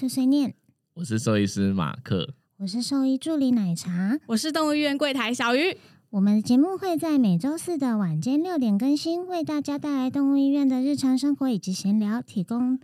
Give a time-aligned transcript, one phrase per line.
[0.00, 0.54] 碎碎念，
[0.94, 4.18] 我是兽医师马克，我是兽医助理奶茶。
[4.28, 5.76] 我是动物医院柜台小鱼。
[6.08, 12.80] 我们的节目会在每周四的晚间六点更新，为大家带来动物医院的日常生活以及闲聊，提供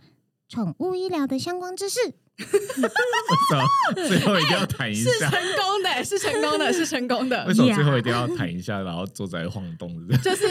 [0.47, 2.13] 宠物医疗的相关知识。
[4.07, 5.29] 最后一定要弹一是下？
[5.31, 10.15] 成功的，是成功的， 是成功的为，什么最后一定要弹一下，然后坐在晃动着？
[10.19, 10.45] 就是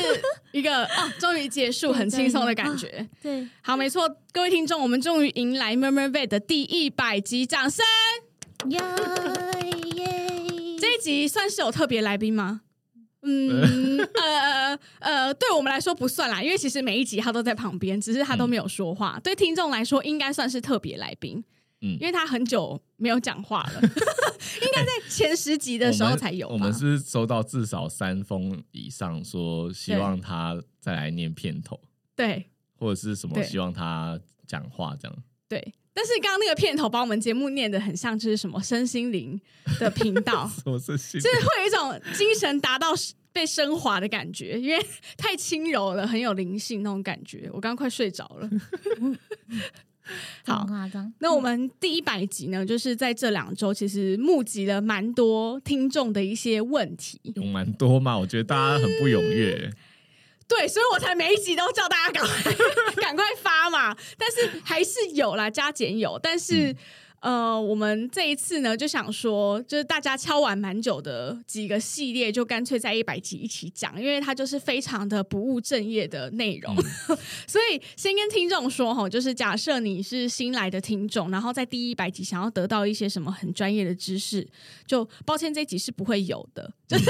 [0.53, 3.07] 一个哦，终于结束，很轻松的感觉。
[3.23, 7.85] 对，好，没错，各位听众，我们终于迎来 Murmur Vet 的第一百集，掌声！
[8.71, 8.81] 耶
[9.95, 10.77] 耶！
[10.81, 12.63] 这一集算是有特别来宾吗？
[13.29, 19.21] 嗯呃呃，对我们来说不算啦，因为其实每一集他都在旁边，只是他都没有说话。
[19.23, 21.43] 对听众来说，应该算是特别来宾，
[21.81, 31.81] 嗯因为他很久没有讲话了， 应该在前十集的时候才有吧我们是收到至少三封以上，说希望他再来念片头，
[32.15, 32.47] 对
[32.79, 35.17] 或者是什么希望他讲话这样。
[35.49, 35.75] 对。
[35.99, 39.41] 但是刚刚那个片头把我们节目念的很像，就是什么身心灵
[39.81, 42.89] 的频道， 什么身心就是会有一种精神达到
[43.33, 47.49] 被升华的感觉，因为太轻柔了，很有灵性那种感觉。
[47.51, 48.51] 我刚刚快睡着了。
[50.47, 50.67] 好？
[51.19, 59.71] 那我们第一百集呢，就是在这两周，其实募集了蛮多听众的一些问题，有蛮多嘛，我觉得大家很不踊跃。
[60.49, 62.53] 对，所以我才每一集都叫大家赶快
[63.03, 63.97] 赶快发嘛。
[64.17, 66.75] 但是还是有啦，加减有，但是。
[67.27, 76.73] 呃，我们这一次呢，就想说，就是大家敲完蛮久的几个系列，就干脆在一百集一起讲，因为它就是非常的不务正业的内容。
[77.49, 84.47] 所以先跟听众说哈，就是假设你是新来的听众，然后在第一百集想要得到一些什么很专业的知识，
[84.87, 87.07] 就抱歉这集是不会有的， 就是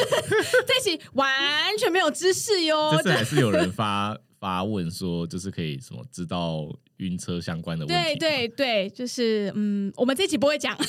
[0.67, 1.31] 这集完
[1.77, 2.95] 全没有知识哟。
[2.97, 8.03] 这次还是有人发发问说，就是可以什么知道晕车相关的问题吗。
[8.03, 10.77] 对对对，就是嗯，我们这集不会讲。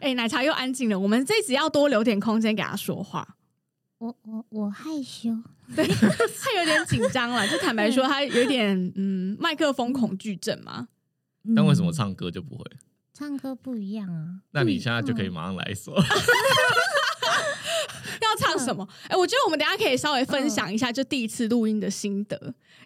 [0.00, 3.36] 哎、奶茶又安静了，我们这集要多留点空间给他说话。
[3.98, 5.30] 我我我害羞。
[5.76, 10.88] 对 他有点紧张了，就坦白说，他有点嗯麦克风恐惧症嘛。
[11.54, 12.64] 但为什么嗯唱歌就不会？
[13.12, 14.40] 唱歌不一样啊？
[14.52, 15.92] 那你现在就可以马上来一首。
[18.58, 18.86] 什么？
[19.08, 22.36] 哎、我觉得我们等下可以稍微分享一下，就第一次录音的心得，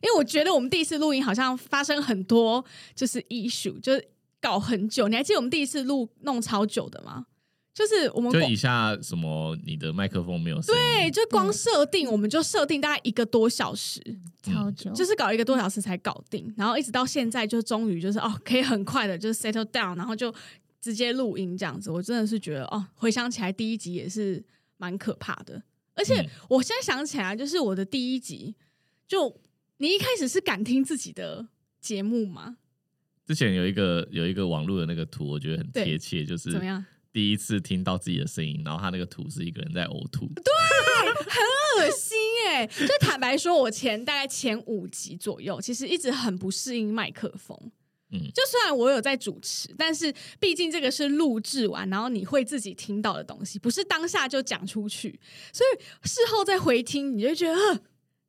[0.02, 4.08] 因为我觉得我们第一次录音好像发生很多就是 issue，就是
[4.40, 5.08] 搞很久。
[5.08, 7.26] 你还记得我们第一次录弄超久的吗？
[7.74, 13.98] 就是我们光就以下什么，你的麦克风没有对，就光设定我们就设定大概一个多小时，
[14.42, 20.30] 超久，就是搞一个多小时才搞定，然后一直到现在就终于就是哦，可以很快的就是 settle down，然后就
[20.82, 21.90] 直接录音这样子。
[21.90, 24.44] 我真的是觉得哦，回想起来第一集也是
[24.82, 25.62] 蛮可怕的，
[25.94, 28.56] 而且嗯我现在想起来，就是我的第一集，
[29.06, 29.40] 就
[29.76, 31.46] 你一开始是敢听自己的
[31.80, 32.56] 节目吗？
[33.24, 36.84] 之前有一个有一个网络的那个图，我觉得很对贴切，就是怎么样？
[37.12, 40.26] 第一次听到自己的声音，然后他那个图是一个人在呕吐。
[40.26, 40.52] 对，
[41.30, 47.56] 很恶心哎、就坦白说，我前大概前五集左右，其实一直很不适应麦克风。
[48.12, 55.18] 嗯，就虽然我有在主持，但是毕竟这个是录制完，然后你会自己听到的东西，不是当下就讲出去，
[55.52, 57.82] 所以事后再回听，你就觉得，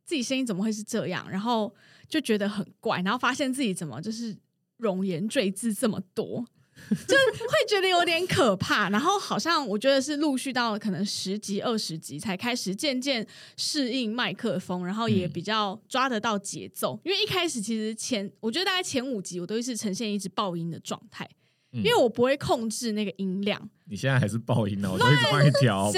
[0.06, 1.30] 自己声音怎么会是这样？
[1.30, 1.76] 然后
[2.08, 4.36] 就觉得很怪，然后发现自己怎么就是
[4.78, 6.46] 容颜赘字这么多。
[7.08, 13.26] 就是会觉得有点可怕，然后好像我觉得是陆续到可能十集、二十集才开始渐渐
[13.58, 17.00] 适应麦克风，然后也嗯比较抓得到节奏。
[17.04, 21.28] 因为一开始其实前我觉得大概前五集我都是呈现一直爆音的状态，
[21.72, 25.92] 嗯因为我不会控制那个音量，你现在还是爆音呢，我都一直帮你调，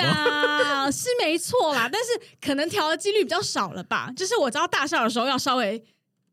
[0.91, 2.09] 是没错啦，但是
[2.40, 4.12] 可能调的几率比较少了吧。
[4.16, 5.84] 就是我知道大笑的时候要稍微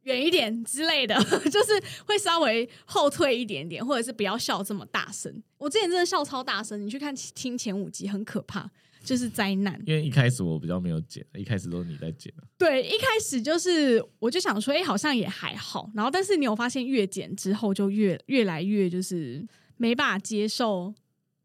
[0.05, 1.15] 远一点之类的，
[1.51, 5.43] 就是会稍微后退一点点，或者是不要笑这么大声。
[5.59, 8.69] 我之前真的笑超大声，你去看听前五集很可怕，
[9.05, 9.81] 就是灾难。
[9.87, 15.91] 因为一开始我比较没有剪，一开始都是你在剪啊对，一开始就是我就想说，哎、好像也还好。
[15.95, 20.93] 然后，但是你有发现越剪之后就越越来越就是没办法接受，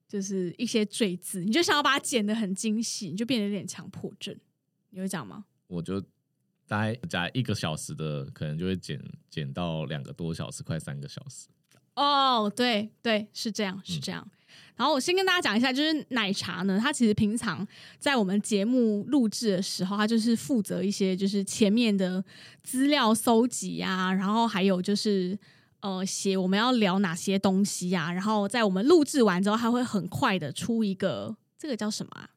[0.08, 4.36] 就是一些赘字，你就想要把它剪得很精细，你就变得有点强迫症。
[4.90, 5.46] 你会讲吗？
[5.68, 6.02] 我就
[6.68, 11.48] 大概加一个小时的，可能就会减减到两个多小时，快三个小时。
[11.96, 14.30] 哦，对对，是这样，是这样。
[14.76, 17.68] 然后我先跟大家讲一下，就是奶茶呢，他其实平常
[17.98, 22.24] 在我们节目录制的时候，他就是负责一些就是前面的
[22.64, 25.38] 资料搜集啊，然后还有就是
[25.80, 32.30] 呃写我们要聊哪些东西啊，然后在我们录制完之后，他会很快的出一个这个叫什么啊？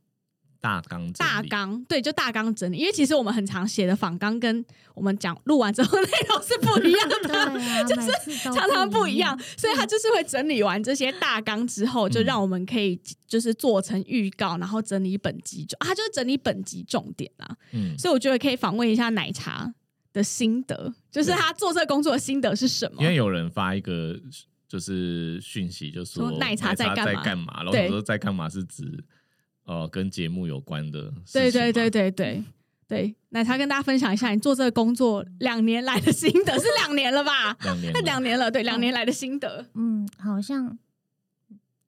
[0.61, 2.77] 大纲整理大纲，对，就大纲整理。
[2.77, 4.65] 因为其实我们很常写的访纲跟
[4.95, 7.41] 我们讲录完之后内容是不一样的。
[7.41, 17.57] 啊， 就是常常不一样样。，所以他就是会整理完这些大纲之后，就让我们可以就是做成预告，然后整理本集重，啊他就是整理本集重点啊。
[17.73, 19.73] 嗯，所以我觉得可以访问一下奶茶
[20.13, 23.09] 的心得，就是他做这个工作的心得是什么因？
[23.09, 24.15] 为有人发一个
[24.69, 27.55] 就是讯息，就说说奶茶在干嘛干嘛？
[27.59, 29.03] 然后对我说在干嘛是指
[29.65, 32.45] 呃跟节目有关的事情对对对对对
[32.89, 37.57] 对，奶茶跟大家分享一下你做这个工作两年来的心得，是两年了吧？
[37.63, 39.67] 两年了 两年了，对，两年来的心得。
[39.75, 40.77] 嗯，好像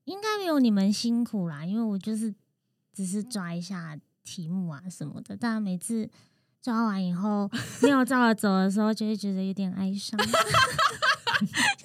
[0.04, 2.32] 应该没有你们辛苦啦，因为我就是
[2.94, 6.08] 只是抓一下题目啊什么的，但每次
[6.60, 7.50] 抓完以后
[7.82, 10.16] 没有照着走的时候，就会觉得有点哀伤。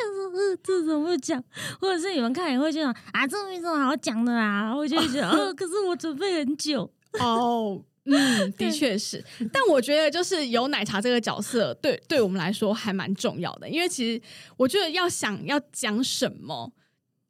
[0.63, 1.43] 这怎么讲？
[1.79, 4.75] 或者是你们看也会这种啊，这没什么好讲的啊。
[4.75, 6.91] 我就觉得， 呃，可是我准备很久。
[7.19, 14.21] 哦，嗯，的确是，但我觉得就是有奶茶这个角色，对对我们来说还蛮重要的，因为其实
[14.57, 16.71] 我觉得要想要讲什么，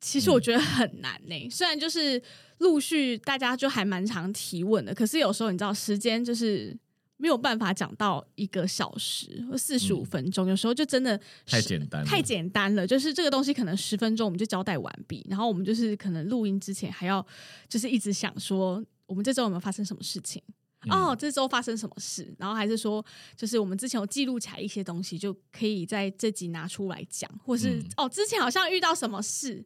[0.01, 2.21] 其实我觉得很难呢、虽然就是
[2.57, 6.77] 陆续大家就还蛮常提问的，可是有时候你知道时间就是。
[7.17, 12.85] 没有办法讲到一个小时或四十五嗯分钟，有时候就真的太是简单了太简单了。
[12.85, 17.25] 就是这个东西可能十分钟我们就交代完毕，然后我们就是可能录音之前还要
[17.67, 20.41] 就是一直想说，我们这周有没有发生什么事情？
[20.85, 22.31] 嗯哦，这周发生什么事？
[22.37, 23.03] 然后还是说，
[23.35, 29.65] 就是我们之前有记录起来一些东西，就可以在这集拿出来讲，或是、嗯哦，之前好像遇到什么事。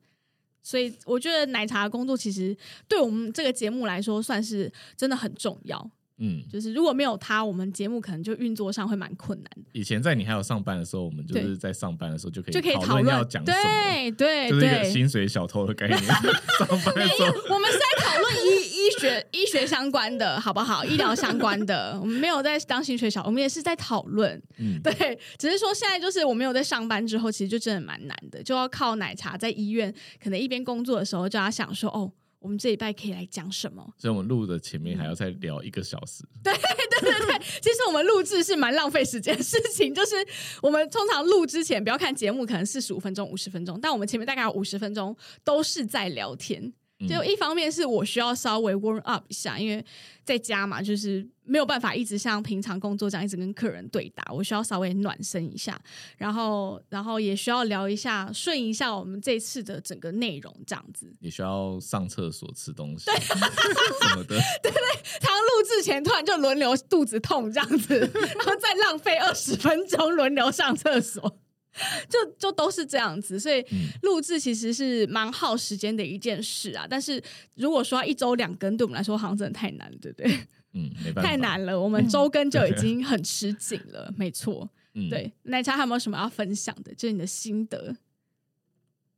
[0.64, 2.56] 所以我觉得奶茶的工作其实
[2.88, 5.92] 对我们这个节目来说，算是真的很重要。
[6.22, 16.00] 嗯，就是如果没有他，我们节目可能就运作上会蛮困难的，以前在你还有上班的时候，我们就是在上班的时候就可以就可以讨讨论要讲什么，对对就是一个对，薪水小偷的概念。
[16.06, 20.86] 上班的时候，我们是在讨论医医学医学相关的，好不好？
[20.86, 24.40] 医疗相关的，我们没有在当薪水小，我们也是在讨论。
[24.60, 29.92] 嗯， 对，只是说现在就是我没有在上班之后，其实就真的蛮难的，就要靠奶茶在医院，
[30.24, 33.94] 可能一边工作的时候就要想说，哦，我们这一拜可以来讲什么？
[33.98, 36.24] 所以我们录的前面还要再聊一个小时。
[36.44, 40.16] 对对对对其实我们录制是蛮浪费时间的事情，就是
[40.62, 46.74] 我们通常录之前，不要看节目，可能四十五分钟、五十分钟，但我们前面大概有五十分钟都是在聊天。
[47.02, 49.84] 嗯就一方面是我需要稍微 warm up 一下，因为
[50.24, 55.80] 在家嘛，就是没有办法一直像平常工作这样一直跟客人对打，我需要稍微暖身一下，
[56.18, 61.12] 然后然后也需要聊一下，顺一下我们这次的整个内容，这样子。
[61.20, 64.40] 也需要上厕所吃东西什么的。
[65.20, 71.40] 常录制前突然就轮流肚子痛这样子，然后再浪费二十分钟轮流上厕所，
[72.10, 73.40] 就就都是这样子。
[73.40, 76.88] 所以嗯录制其实是蛮耗时间的一件事啊。
[76.90, 77.22] 但是
[77.56, 80.32] 如果说要一周两更，对我们来说好像真的太难了，对不对？
[80.74, 81.38] 嗯，没办法，太。
[81.38, 84.70] 难了，我们周更就已经很吃紧了，没错。
[84.94, 86.94] 嗯，对，奶茶还有没有什么要分享的？
[86.94, 87.96] 就是你的心得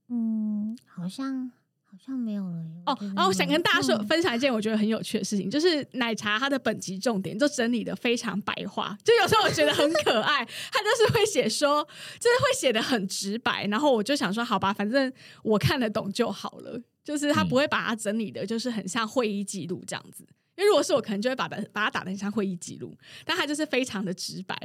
[0.09, 1.51] 嗯，好像
[1.93, 2.81] 好像没有了耶。
[2.87, 2.97] 哦。
[3.15, 10.43] 然后我想跟大家说，嗯分享一件我觉得很有趣的事情，就是奶茶它的本集重点就整理的非常白话，就有时候我觉得很可爱，
[10.73, 11.83] 它就是会写说，
[12.19, 20.25] 就是会写的很直白，然后我就想说，好吧，反正我看得懂就好了，就是他不会把它整理的，就是很像会议记录这样子。
[20.55, 22.95] 因为如果是我，可能就会把它把它打的很像会议记录，
[23.25, 24.55] 但它就是非常的直白，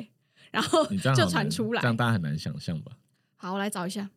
[0.50, 1.88] 然后就传出来这。
[1.88, 2.92] 样大家很难想象吧？
[3.36, 4.10] 好，我来找一下。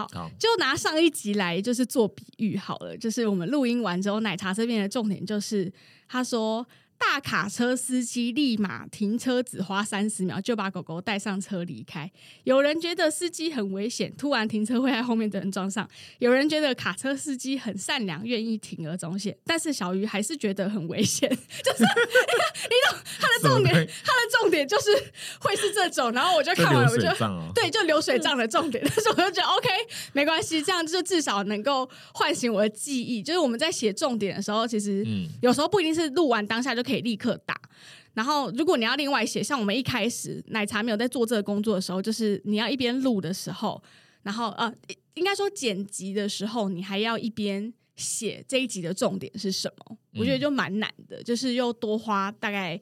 [0.00, 5.72] 好，好，就拿上一集来就是做比喻好了，就是我们录音完之后，奶茶这边的重点就是
[6.08, 6.66] 他说。
[7.00, 12.08] 大卡车司机立马停车，只花三十秒就把狗狗带上车离开。
[12.44, 15.84] 有人觉得司机很危险，突然停车会在后面的人撞上；
[16.18, 19.34] 有人觉得卡车司机很善良，愿意铤而走险。
[19.46, 21.28] 但是小鱼还是觉得很危险，
[21.64, 24.90] 就是你懂他的重点，他的重点就是
[25.40, 26.12] 会是这种。
[26.12, 27.50] 然后我就看完，我就哦。
[27.54, 28.84] 对，就流水账的重点。
[28.84, 29.68] 但是我就觉得 OK，
[30.12, 33.22] 没关系，这样就至少能够唤醒我的记忆。
[33.22, 37.60] 就是我们在写重点的时候，其实嗯有时候不一定是录完当下就可以可以立刻打。
[38.14, 43.80] 然后，如果你要另外写，像我们一开始奶茶没有在做这个工作的时候，就是你要一边录的时候，
[44.22, 44.72] 然后呃，
[45.14, 49.96] 应该说剪辑的时候，你还要一边写这一集的重点是什么。
[50.16, 52.78] 我觉得就蛮难的，就是又多花大概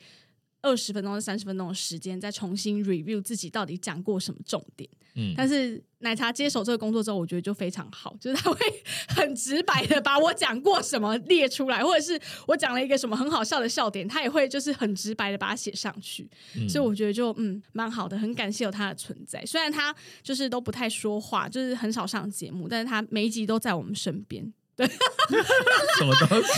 [0.68, 4.88] 二十分钟到三十分钟的时间，再重新 review 自己到底讲过什么重点。
[5.14, 8.58] 嗯，但是奶茶接手这个工作之后，我觉得就非常好，就是他会
[9.08, 16.28] 很直白的把我讲过什么列出来，或者是我讲了一个什么很好笑的笑点，他也会就是很直白的把它写上去。
[16.54, 19.44] 嗯所以我觉得就嗯蛮好的，很感谢有他的存在。
[19.46, 24.52] 虽然他就是都不太说话，就是很少上节目，但是他每一集都在我们身边
[24.86, 26.48] 什么东西？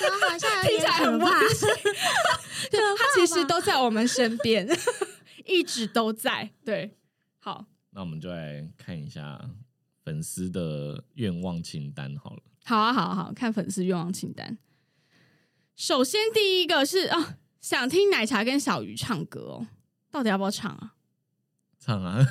[0.00, 0.84] 然后好像有听起。
[0.84, 1.20] 来很温
[2.70, 4.68] 对， 他其实都在我们身边，
[5.46, 6.50] 一直都在。
[6.64, 6.96] 对，
[7.38, 9.40] 好，那我们就来看一下
[10.04, 12.42] 粉丝的愿望清单好了。
[12.64, 14.58] 好啊，好啊，好，看粉丝愿望清单。
[15.74, 19.66] 首先第一个是啊，想听奶茶跟小鱼唱歌哦，
[20.10, 20.94] 到底要不要唱啊？
[21.82, 22.22] 唱啊！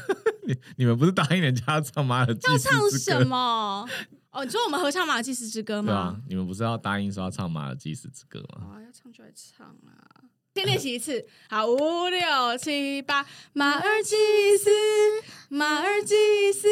[0.46, 3.26] 你 你们不是答应人家要唱吗要唱什歌？
[3.26, 3.90] 么？
[4.32, 8.62] 哦，你说我们合唱马尔济斯之歌吗对啊？，你们不是要答应说要唱马尔济斯之歌吗？
[8.62, 10.22] 好啊，要唱就来唱啊！
[10.56, 14.16] 先练习一次，好，五六七八，马尔济
[14.58, 14.70] 斯，
[15.48, 16.68] 马尔济斯，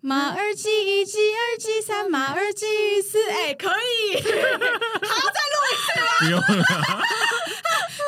[0.00, 4.16] 马尔济一、济二、济三，马尔济斯，哎，可以，
[6.20, 6.44] 不用了，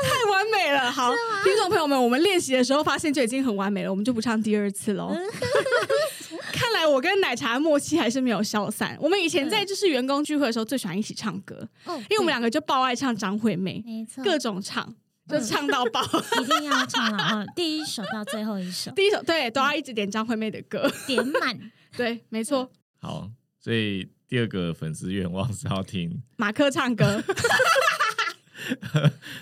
[0.02, 0.90] 太完美了。
[0.90, 1.12] 好，
[1.44, 5.14] 听众朋友们，我们练习的时候发现就已经很完美了，我们就不唱第二次喽。
[6.86, 8.96] 我跟奶茶的默契还是没有消散。
[9.00, 14.94] 我们以前在就是员工聚会的时候，最喜欢一起唱歌，哦，因为我们两个就爆爱唱张惠妹，没错，各种唱，
[15.28, 16.02] 就唱到爆。
[16.40, 21.58] 一定要唱了哦，第一首到最后一首，第一首对都要一直点张惠妹的歌，点满。
[21.96, 27.22] 对，没错，好，所以第二个粉丝愿望是要听，马克唱歌。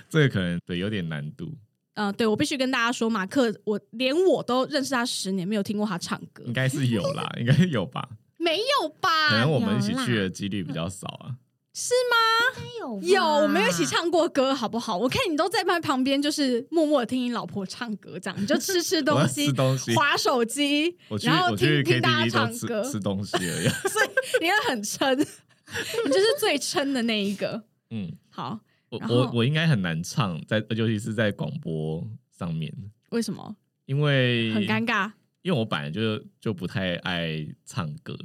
[0.09, 1.57] 这个可能对有点难度，
[1.95, 8.09] 嗯、对我必须跟大家说，马克，我连我都认识他十年，没有听过他唱歌应，该是有啦， 应该有吧？
[8.39, 9.29] 没有吧？
[9.29, 11.37] 可能我们一起去的几率比较少啊。
[11.75, 12.63] 是吗？
[12.81, 13.87] 有有，我们有一起。
[13.87, 14.99] 唱过歌，好不好？
[14.99, 23.75] 我看你都在旁边，就是默默的听你老婆唱歌，这样你就吃吃东西 吃，东西，划手机，然后我去听听大家唱歌，吃东西而已啊。
[23.89, 24.09] 所以
[24.43, 27.63] 你会很撑，你就是最撑的那一个。
[27.91, 28.61] 嗯，好，
[28.93, 32.71] 我我我应该很难唱，在尤其是在广播上面，
[33.11, 33.57] 为什么？
[33.87, 35.11] 因为很尴尬。
[35.41, 38.17] 因为我本来就就不太爱唱歌。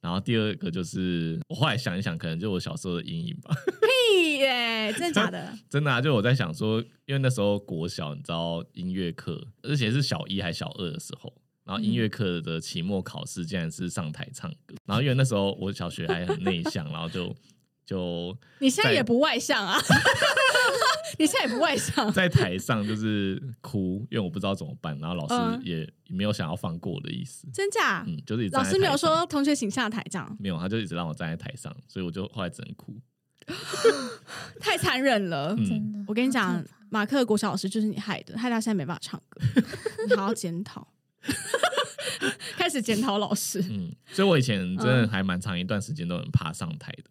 [0.00, 3.54] 然后第二个就是，我后来想一想，可能就我小时候的阴影吧。
[3.80, 5.56] 屁耶，真的假的？
[5.70, 11.32] 真的啊，就我在想说，因为那时候国小，你知道音乐课，而且是小一还小二的时候，
[11.64, 17.32] 然后音乐课的期末考试竟然是上台唱歌，然后因为那时候我小学还很内向，然后就
[17.84, 19.78] 就你现在在也不外向啊？
[21.18, 22.10] 你现在也不外向？
[22.12, 28.02] 在台上就是哭，因为我不知道怎么办，然后老师嗯也没有想要放过我的意思，真假？
[28.06, 32.94] 嗯，就是老师没有说同学请下台这样，没有，他就一直让我站在台上，所以我就后来只能哭。
[34.60, 35.54] 太残忍了。
[35.58, 39.40] 嗯真的，我跟你讲马克国小老师就是你害的，害他现在没办法唱歌，
[40.08, 40.86] 你好好检讨。
[42.56, 47.10] 开始检讨老师嗯，所以我以前真的还蛮长一段时间都很怕上台的，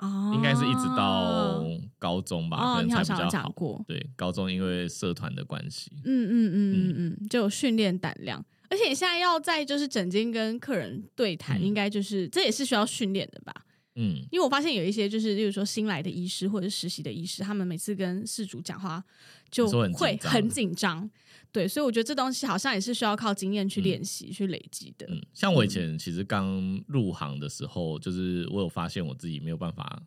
[0.00, 1.62] 哦应该是一直到
[1.98, 3.84] 高中吧，哦，可能你好像有才比较好。
[3.86, 8.44] 对，高中因为社团的关系，嗯嗯嗯嗯嗯，就有训练胆量。
[8.68, 13.52] 而且你现在要在就是整间跟客人对谈，嗯应该就是这也是需要训练的吧？
[13.96, 19.02] 嗯，因为我发现有一些就是，例如说新来的医师或者是实习的医师，他们每次跟事主讲话
[19.50, 21.10] 就会很紧张。
[21.52, 25.06] 对，所以我觉得这东西好像也是需要靠经验去嗯练习、去累积的。
[25.10, 30.02] 嗯，像我以前其实刚入行的时候，就是我有发现我自己没有办法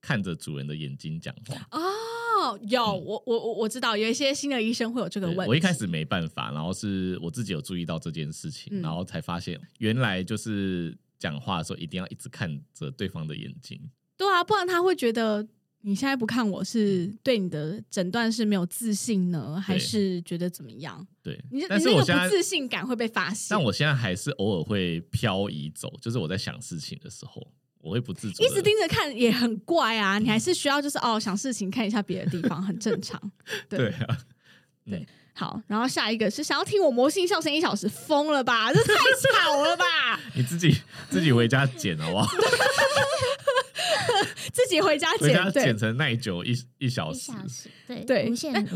[0.00, 1.56] 看着主人的眼睛讲话。
[1.70, 5.48] 哦，有我我我我知道有一些新的医生会有这个问题。
[5.48, 13.80] 我一开始没办法，然后是我自己有注意到这件事情，嗯然后才发现原来就是讲话的时候一定要一直看着对方的眼睛。
[14.16, 15.46] 对啊，不然他会觉得
[15.80, 21.06] 你现在不看我是对你的诊断是没有自信呢，还是觉得怎么样？
[21.22, 23.46] 对你，但是我现在不自信感会被发现。
[23.50, 27.46] 但我现在还是偶尔会漂移走，就是我在想事情的时候，
[27.80, 33.20] 我会不自主一直盯着看也很怪啊，你还是需要就是哦想事情看一下别的地方，很正常。
[33.70, 34.18] 对对啊，
[35.34, 38.72] 好，然后下一个是想要听我魔性笑声一小时，疯了吧？
[38.74, 40.20] 这太吵了吧！
[40.34, 40.76] 你自己
[41.08, 42.26] 自己回家剪好不好？
[44.52, 48.32] 自己回家回家剪，对剪成耐久一一小时，小时，对对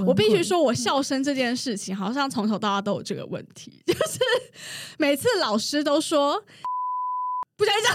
[0.06, 4.18] 我必须说，我笑声这件事情，好像从头到大都有这个问题， 就是
[4.98, 6.44] 每次老师都说
[7.56, 7.94] 不想讲，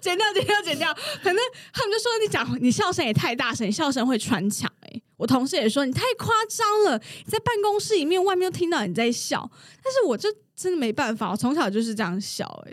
[0.00, 0.94] 剪掉，剪掉，剪掉。
[1.22, 4.70] 反正他们就说你讲，你笑声也太大声，你笑声会穿墙。
[4.80, 9.50] 哎，我同事也说你太夸张了，你在办公室里面，外面都听到你在笑，
[9.82, 12.46] 但是我就真的没办法，我从小就是这样笑。
[12.66, 12.72] 哎，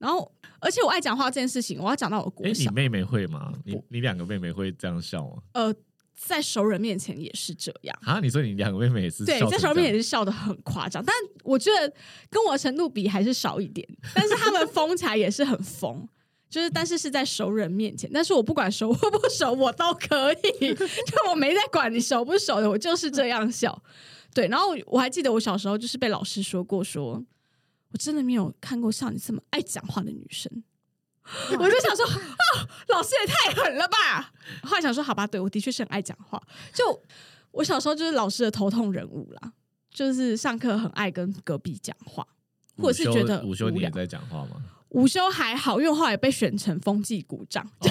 [0.00, 0.28] 然后
[0.60, 2.70] 而且我爱讲话这件事情，我要讲到我哎、国小。
[2.70, 3.52] 你妹妹会吗？
[3.66, 5.36] 你你两个妹妹会这样笑吗？
[5.52, 5.74] 呃，
[6.16, 7.96] 在熟人面前也是这样。
[8.02, 11.14] 啊，你说你两个妹妹也是对，在熟人面前也是笑的很夸张，但
[11.44, 11.92] 我觉得
[12.30, 13.86] 跟我程度比还是少一点。
[14.14, 16.08] 但是他们疯起来也是很疯，
[16.48, 23.82] 就是但是是在熟人面前，但是我不管熟 或不熟，我都可以， 就我没在管你熟不熟的，我就是这样笑。
[24.32, 27.22] 对，然后我还记得我小时候就是被老师说过说。
[27.92, 30.62] 我真的没有看过像你这么爱讲话的女生。
[31.58, 34.32] 我就想说，哦，老师也太狠了吧！
[34.62, 36.42] 后来想说，好吧，对我的确是很爱讲话。
[36.72, 37.00] 就
[37.52, 39.52] 我小时候就是老师的头痛人物啦，
[39.92, 42.26] 就是上课很爱跟隔壁讲话，
[42.76, 44.56] 或者是觉得午休你也在讲话吗？
[44.88, 47.64] 午休还好，因为后来被选成风纪鼓掌。
[47.78, 47.88] 哦，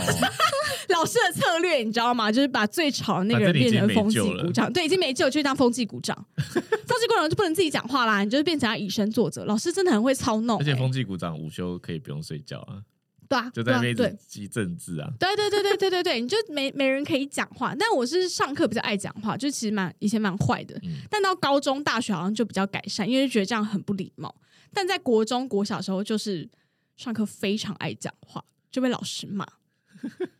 [0.93, 2.31] 老师的策略你知道吗？
[2.31, 6.15] 就是把最吵的那个人变成风纪没救了鼓掌，对，已经没救，就当风纪鼓掌。
[6.37, 9.45] 风纪鼓掌就不能自己讲话啦，你就是变成要以身作则。
[9.45, 12.81] 老师真的很会操弄、而且欸风纪鼓掌午休可以不用睡觉啊，
[13.27, 15.09] 对啊，就在那边一对啊直记政治啊。
[15.19, 17.75] 对对对对对对对，你就没没人可以讲话。
[17.77, 24.33] 但我是上课比较爱讲话，就其实蛮以前蛮坏的，嗯，但到高中、大学好像就比较改善，因为就觉得这样很不礼貌。
[24.73, 26.49] 但在国中、国小的时候，就是
[26.95, 29.45] 上课非常爱讲话，就被老师骂。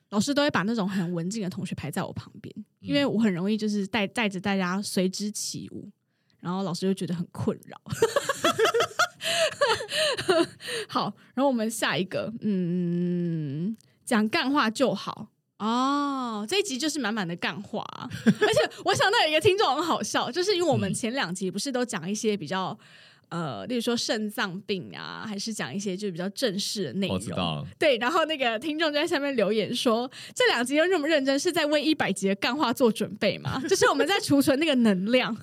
[0.10, 5.90] 老师都会把那种很文静的同学排在我旁边，因为我很容易就是带带着大家随之起舞，
[6.40, 7.80] 然后老师就觉得很困扰。
[10.88, 15.28] 好，然后我们下一个，嗯，讲干话就好。
[15.58, 22.78] 哦，这一集就是满满的干话啊、 而且我想到有一个听众很好笑，就是因为我们嗯前两集不是都讲一些比较
[23.30, 27.16] 呃，例如说肾脏病啊，还是讲一些就比较正式的内容。
[27.16, 33.62] 我知道，对，然后那个听众就在下面留言说，这两集又那么认真，是在为一百集的干话做准备吗？
[33.70, 35.36] 就是我们在储存那个能量，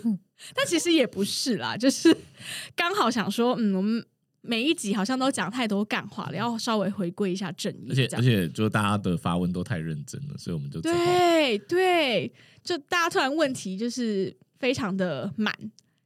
[0.54, 2.16] 但其实也不是啦，就是
[2.74, 4.04] 刚好想说，嗯，我们
[4.40, 12.32] 每一集好像都讲太多干话了，要稍微回归一下正义，而且而且就大家的发问都太认真了，所以我们就对对，
[12.62, 15.54] 就大家突然问题就是非常的满，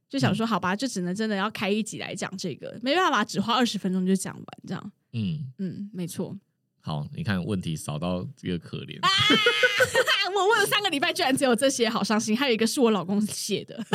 [0.09, 4.91] 就想说好吧，就只能真的要开一集来讲这个，没办法，只花二十分钟就讲完这样。
[5.13, 6.35] 嗯，嗯，没错。
[6.81, 9.09] 好，你看问题少到这个可怜，啊
[10.35, 12.35] 我问了三个礼拜，居然只有这些，好伤心。
[12.35, 13.85] 还有一个是我老公写的，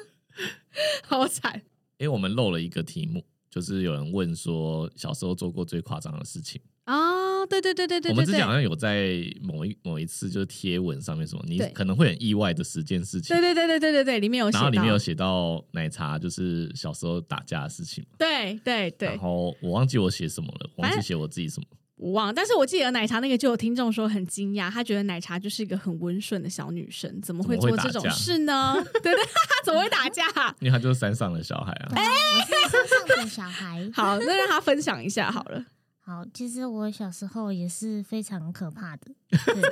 [1.06, 1.62] 好惨。
[1.98, 6.60] 因为我们漏了一个题目，就是有人问说小时候做过最夸张的事情。
[6.84, 7.46] 啊！
[7.46, 18.16] 对对对对对对我们之前好，像有在某一某一次就是贴文上面什么，你可能会很意外的十件事情对，对对对对对对，里面有写到，然后里面有写到奶茶就是小时候打架的事情嘛。
[18.18, 21.66] 对对对然，后我忘记我写什么了，忘记写我自己什么。
[22.00, 28.74] 我忘了，但是我记得奶茶那个就有听众说很惊讶，他觉得奶茶就是一个很温顺的小女生，怎么会做这种事呢？
[29.02, 29.24] 对 对，
[29.64, 30.24] 怎么会打架？
[30.60, 31.88] 因为他就是山上的小孩啊。
[31.90, 33.90] 对啊我是山上的小孩。
[33.92, 35.62] 好，那让他分享一下好了，
[36.00, 39.12] 好，其实我小时候也是非常可怕的。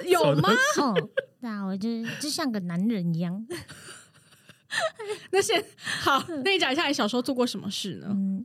[0.05, 0.51] 有吗？
[0.83, 0.95] 哦，
[1.41, 1.89] 对啊，我就
[2.21, 3.47] 就像个男人一样。
[5.31, 5.65] 那先
[6.03, 8.09] 好，那你讲一下你小时候做过什么事呢？
[8.11, 8.45] 嗯，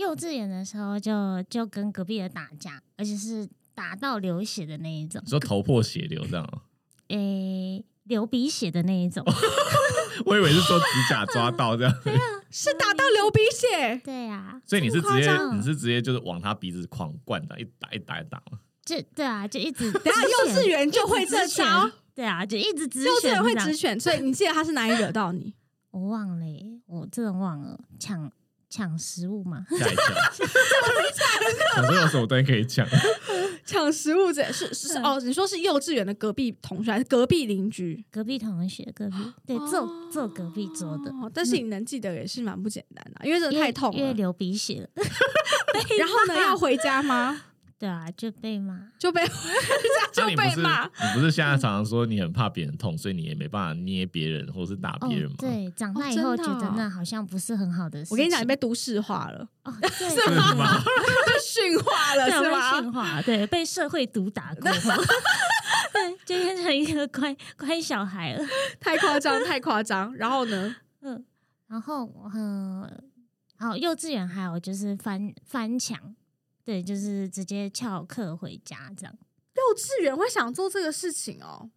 [0.00, 6.62] 幼稚园的时候就就跟隔壁的打架，而且是打到流血的那一种你，说头破血流这样哦、
[7.08, 9.22] 诶、流鼻血的那一种。
[10.24, 11.94] 我以为是说指甲抓到这样
[12.50, 18.58] 是打到流鼻血，对啊，所以你是直接这么夸张你是直接就是往他鼻子狂灌的，一打一打一打嘛。
[18.84, 19.92] 就对啊，就一直。
[19.92, 25.54] 等下幼稚园就会这招，对啊，就一直直幼稚园会这样直选，所以你记得他是哪里惹到你？
[25.90, 28.30] 我忘了耶，我真的忘了抢
[28.70, 29.66] 抢食物嘛。
[29.68, 30.14] 吓一跳，
[31.76, 32.86] 想说有什么东西可以抢？
[33.66, 38.02] 抢食物这是是是哦，你说是幼稚园的隔壁同学还是隔壁邻居？
[38.10, 43.98] 隔壁同学，隔壁对坐坐隔壁桌的，哦但是你能记得也是蛮不简单的，因为真的太痛了。
[43.98, 44.88] 因为流鼻血了。
[45.98, 47.42] 然后呢，要回家吗？
[47.80, 48.78] 对啊，就被骂。
[48.98, 49.24] 就被
[50.12, 50.84] 就那你不是被骂。
[50.84, 58.14] 你不是现在常常说你很怕别人痛，所以你也没办法捏别人或是打哦别人吗？，对，长大哦以后觉得那好像不是很好的事情。
[58.14, 60.82] 我跟你讲，你被都市化了，哦，对，是吗？
[61.26, 62.80] 被驯化了是吗？
[62.80, 65.02] 驯化，对，被社会毒打过后，
[65.94, 68.44] 对，就变成一个乖乖小孩了。
[68.78, 70.14] 太夸张，太夸张。
[70.16, 70.76] 然后呢？
[71.00, 71.24] 嗯，
[71.66, 72.86] 然后嗯，
[73.58, 75.98] 好，幼稚园还有就是翻翻墙，
[76.64, 79.14] 对，就是直接翘课回家这样，
[79.54, 81.70] 幼稚园会想做这个事情哦？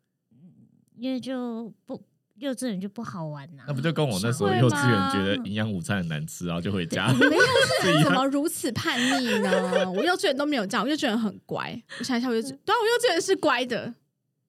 [0.96, 2.02] 因为就不
[2.36, 9.90] 幼稚园就不好玩呐、那不就跟我那时候幼稚园吗觉得营养午餐很难吃，然后就回家你们幼稚园是一样怎么如此叛逆呢？
[9.92, 11.82] 我幼稚园都没有这样，我幼稚园很乖。
[12.00, 13.94] 我想一下，我幼稚对啊，我幼稚园是乖的，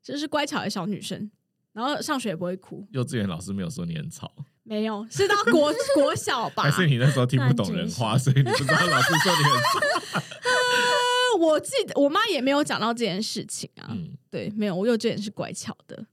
[0.02, 1.30] 就是乖巧的小女生，
[1.72, 2.86] 然后上学也不会哭。
[2.90, 4.30] 幼稚园老师没有说你很吵，
[4.64, 6.64] 没有，是到国 国小吧？
[6.64, 10.18] 还是你那时候听不懂人话，所以你不知道老师说你很吵？
[10.18, 13.88] 呃 我记得我妈也没有讲到这件事情啊。
[13.90, 16.06] 嗯，对，没有，我幼稚园是乖巧的。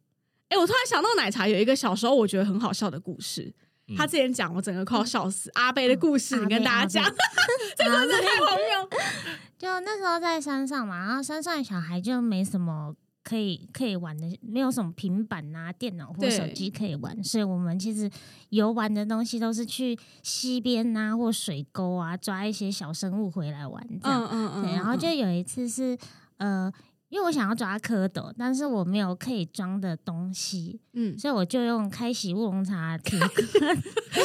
[0.50, 3.54] 哎、我突然想到奶茶有一个小时候我觉得很好笑的故事，
[3.88, 5.50] 嗯他之前讲我整个快要笑死。
[5.54, 7.06] 阿贝的故事，你跟大家讲，
[7.78, 9.00] 这个太荒谬。
[9.58, 18.10] 就那时候在山上嘛，然后山上的小孩就没什么可以可以玩的，没有什么平板啊、电脑或手机可以玩，所以我们其实
[18.50, 24.28] 游玩的东西都是去溪边啊或水沟啊抓一些小生物回来玩这样。
[24.32, 25.98] 嗯嗯对，然后就有一次是
[26.38, 26.72] 呃，
[27.12, 33.30] 因为我想要抓蝌蚪，但是我没有可以装的东西，嗯，所以我就用开喜乌龙茶铁罐，
[33.76, 34.22] 记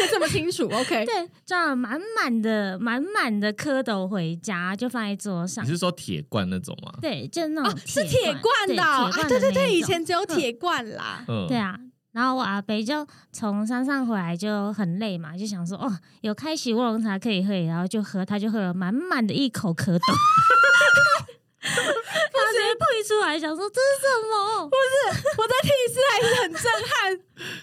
[0.00, 5.68] 得这么清楚，OK， 对，装了满满的满满的蝌蚪回家，就放在桌上你。
[5.68, 6.94] 是说铁罐那种吗？
[7.02, 11.22] 对，就是那种哦，是铁罐的哦，铁罐啊对对对，以前只有铁罐啦。
[11.28, 11.78] 嗯，对啊。
[12.12, 21.26] 然后我阿北就从山上回来就很累嘛，就想说哦，有开喜乌龙茶可以喝，然后就喝，他就喝了满满的一口蝌蚪，他
[21.66, 24.68] 直接退出来，想说这是什么？
[24.68, 27.10] 不是我在听一次还是很震撼，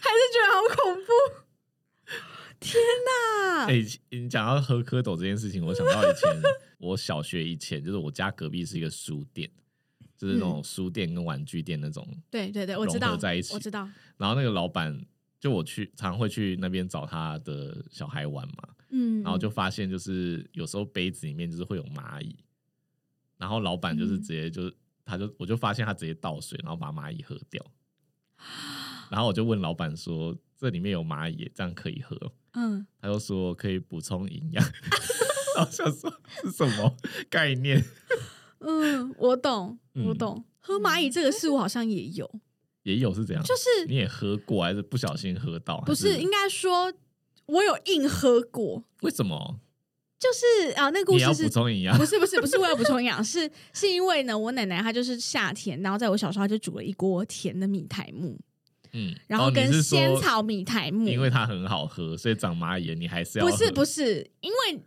[0.01, 1.09] 还是觉得好恐怖。
[2.59, 3.65] 天哪！
[3.65, 6.41] 哎、你讲到喝蝌蚪这件事情，我想到以前
[6.77, 9.49] 我小学以前，就是我家隔壁是一个书店，
[10.17, 12.07] 就是那种书店跟玩具店那种。
[12.31, 13.89] 对对对，我知融道，在一起我知道。
[14.17, 14.97] 然后那个老板
[15.41, 22.33] 就我去常会去那边找他的小孩玩嘛，嗯，然后就发现就是有时候杯子里面就是会有蚂蚁，
[23.43, 27.62] 然后老板就是嗯直接就是、他就我就发现他直接倒水，然后把蚂蚁喝掉。
[29.12, 34.63] 然后我就问老板说：“这里面有蚂蚁，这样可以喝哦？”嗯，他就说可以补充营养，
[35.58, 36.10] 然后想说
[36.41, 36.95] 是什么
[37.29, 37.84] 概念？
[38.60, 40.45] 嗯，我懂，嗯我懂。
[40.62, 42.39] 喝蚂蚁这个事，我好像也有，
[42.84, 45.82] 也有是这样，就是你也喝过，还是不小心喝到？
[45.82, 46.93] 不是还应该说，
[47.47, 49.60] 我有硬喝过，为什么
[50.23, 51.43] 就是啊，那个故事是。
[51.43, 52.05] 补充营养不？
[52.05, 58.39] 是不是不是为了补充营养，是是因为呢，我奶奶她就是夏天，然后在我小时候她就煮了一锅甜的米苔木，
[58.93, 64.81] 嗯，然后跟仙草米苔木，因为它很好喝，所以长蚂蚁你还是要不是不是，是，因为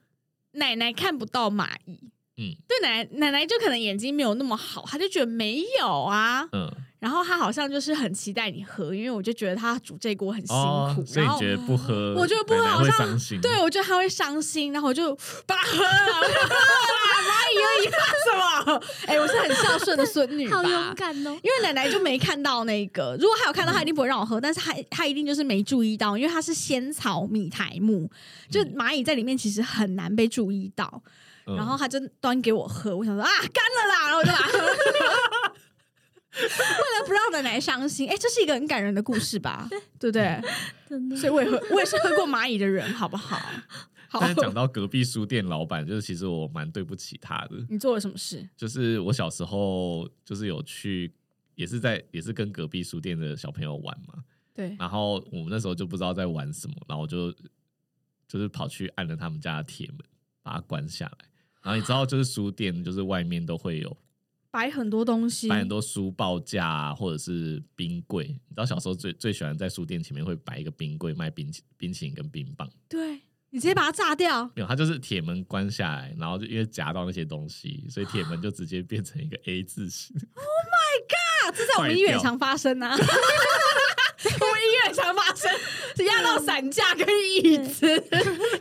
[0.53, 2.01] 奶奶看不到蚂蚁，
[2.39, 15.15] 嗯对奶奶奶奶就可能眼睛没有那么好，她就觉得没有啊，嗯然后他好像就是很期待你喝，因为我就觉得他煮这锅很辛苦，哦，所以然后你觉得不喝，我觉得不喝好像伤心，对，我觉得他会伤心，然后我就
[15.47, 18.33] 把它喝了，蚂蚁而已，什
[18.75, 18.83] 么？
[19.07, 21.31] 哎、我是很孝顺的孙女，好勇敢哦！
[21.43, 24.41] 因为奶奶就没看到那个，如果她有看到，她一定不会让我喝。
[24.41, 28.11] 但是她她一定就是没注意到，因为它是仙草米苔木，
[28.51, 31.03] 就蚂蚁在里面其实很难被注意到。
[31.49, 34.67] 嗯然后他就端给我喝，我想说啊干了啦，然后我就把它喝了。
[36.43, 39.69] 为了不让奶奶伤心，哎、这是一个很感人的故事吧？
[39.99, 40.41] 对不对？
[40.89, 43.39] 真的所以我也喝，我也是喝过蚂蚁的人，好不好？
[44.09, 48.49] 好但，是讲到隔壁书店老板，就是其实我蛮对不起他的，你做了什么事？
[48.57, 51.13] 就是我小时候就是有去，
[51.55, 54.23] 也是在也是跟隔壁书店的小朋友玩嘛，
[54.55, 57.33] 对，然后我们那时候就不知道在玩什么，然后我就
[58.29, 59.99] 就是跑去按了他们家的铁门，
[60.43, 61.19] 把它关下来。
[61.63, 63.97] 然后你知道，就是书店，就是外面都会有
[64.57, 68.25] 摆很多东西，摆很多书报架啊，或者是冰柜。
[68.25, 74.47] 你知道小时候最最喜欢在书店前面会摆一个冰柜卖冰淇冰淇淋跟冰棒，对你直接把它炸掉。
[74.55, 80.17] 没有，它就是铁门关下来，然后就因为夹到那些东西，所以铁门就直接变成一个 A 字形。
[80.17, 82.97] Oh my god！，这在我们医院常发生啊。
[84.41, 85.51] 我们医院也常发生，
[86.07, 88.01] 压到散架跟椅子，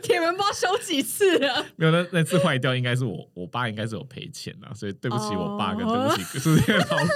[0.02, 1.66] 铁门不知道修几次了。
[1.76, 7.06] 没有，那那次坏掉应该是我我爸应该是有赔钱啊，所以对不起我爸跟对不起书店老板。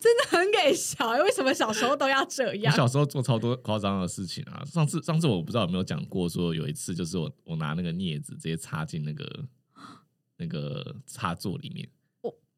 [0.00, 2.74] 真的很给小、欸，为什么小时候都要这我样？
[2.74, 4.64] 小时候做超多夸张的事情啊！
[4.66, 9.44] 上次上次我不知道有没有讲过，说有一次就是我我拿那个镊子直接插进那个
[10.38, 11.88] 那个插座里面，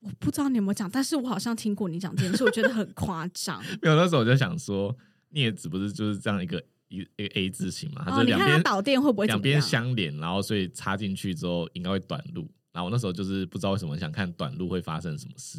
[0.07, 3.62] 我我不知道你有没有讲，但是我好像听过你讲这件事，我觉得很夸张。
[3.83, 4.97] 没有那时候我就想说，
[5.33, 9.61] 镊子不是就是这样一个一一个 A 字形嘛，它就两边、导电会不会两边？
[9.61, 12.49] 相连，然后所以插进去之后应该会短路。
[12.73, 15.59] 然后我那时候就是不知道为什么想看短路会发生什么事，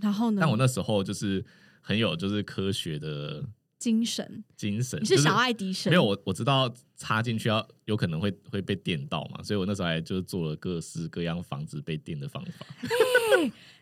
[0.00, 0.38] 然后呢？
[0.40, 1.44] 但我那时候就是
[1.80, 3.44] 很有就是科学的
[3.78, 12.66] 精神，精神，你是小爱迪生，没有，我我知道插进去要有可能会会被电到嘛，所以我那时候还就是做了各式各样防止被电的方法。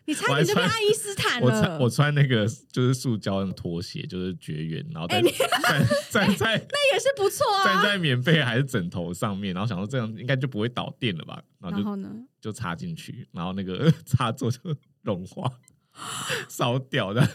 [0.05, 1.79] 你差点就变我还穿爱因斯坦我穿了。
[1.79, 7.65] 我穿那个就是塑胶的拖鞋，就是绝缘，然后再哎你站站在那也是不错啊。
[7.65, 12.05] 站在棉被还是枕头上面，然后想说这样应该就不会导电了吧，然后就？
[12.39, 14.59] 就插进去，然后那个 插座就
[15.01, 15.51] 融化
[16.47, 17.27] 烧掉的，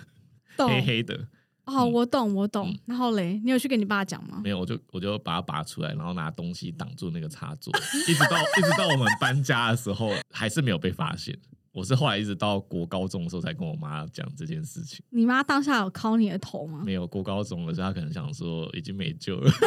[0.57, 1.27] 黑黑的。
[1.65, 2.79] 哦，嗯我懂，我懂嗯。
[2.87, 4.41] 然后嘞，你有去跟你爸讲吗？
[4.43, 7.73] 没有，我就我就把它拔出来，然后拿东西挡住那个插座，
[8.09, 11.37] 一直到一直到我们搬家的时候，还是没有被发现。
[11.73, 15.03] 我是后来一直到国高中的时候才跟我妈讲这件事情。
[15.09, 16.83] 你妈当下有敲你的头吗？
[16.85, 19.51] 没有国高中的时候她可能想说已经没救了。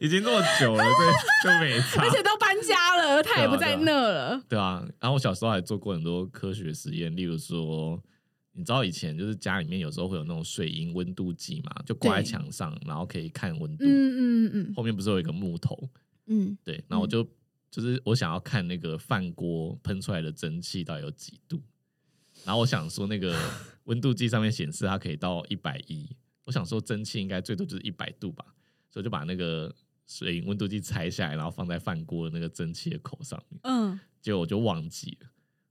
[0.00, 2.10] 已经那么久了，对，就没差而。
[2.10, 4.40] 且都搬家了，她也不在那了。
[4.48, 8.00] 对啊，然后我小时候还做过很多科学实验，例如说，
[8.56, 13.84] 你知道以前就是家里面有时候会有那种水银温度计嘛，就挂在墙上，然后可以看温度。
[13.84, 15.88] 嗯嗯嗯后面不是有一个木头？
[16.26, 17.22] 嗯，对，然后我就、
[17.70, 21.62] 就是我想要看那个饭锅喷出来的蒸汽到底有几度，
[22.44, 23.38] 然后我想说那个
[23.84, 26.08] 温度计上面显示它可以到一百一，
[26.44, 28.44] 我想说蒸汽应该最多就是一百度吧，
[28.90, 29.72] 所以就把那个
[30.06, 35.28] 水银温度计拆下来，然后放在饭锅的那个蒸汽的口上面，嗯，结果我就忘记了，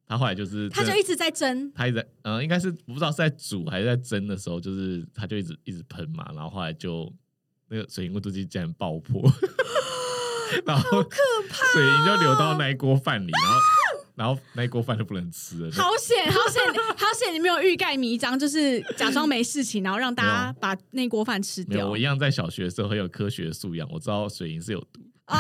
[0.08, 1.72] 他后来就是他就一直在蒸。
[1.74, 7.12] 他一直在呃，应该是不知道是在煮还是在蒸的时候，就是他就一直一直喷嘛，然后后来就
[7.70, 9.22] 那个水银温度计竟然爆破，
[10.66, 13.60] 然后水银就流到那一锅饭里，然后
[14.16, 15.72] 然后那一锅饭就不能吃了。
[15.72, 16.62] 好险，好险，
[16.96, 17.34] 好险！
[17.34, 25.38] 你没有欲盖弥彰，就是假装没事情，然后让大家把那锅饭吃掉我一样在小学的时候很有科学素养，我知道水银是有毒，啊！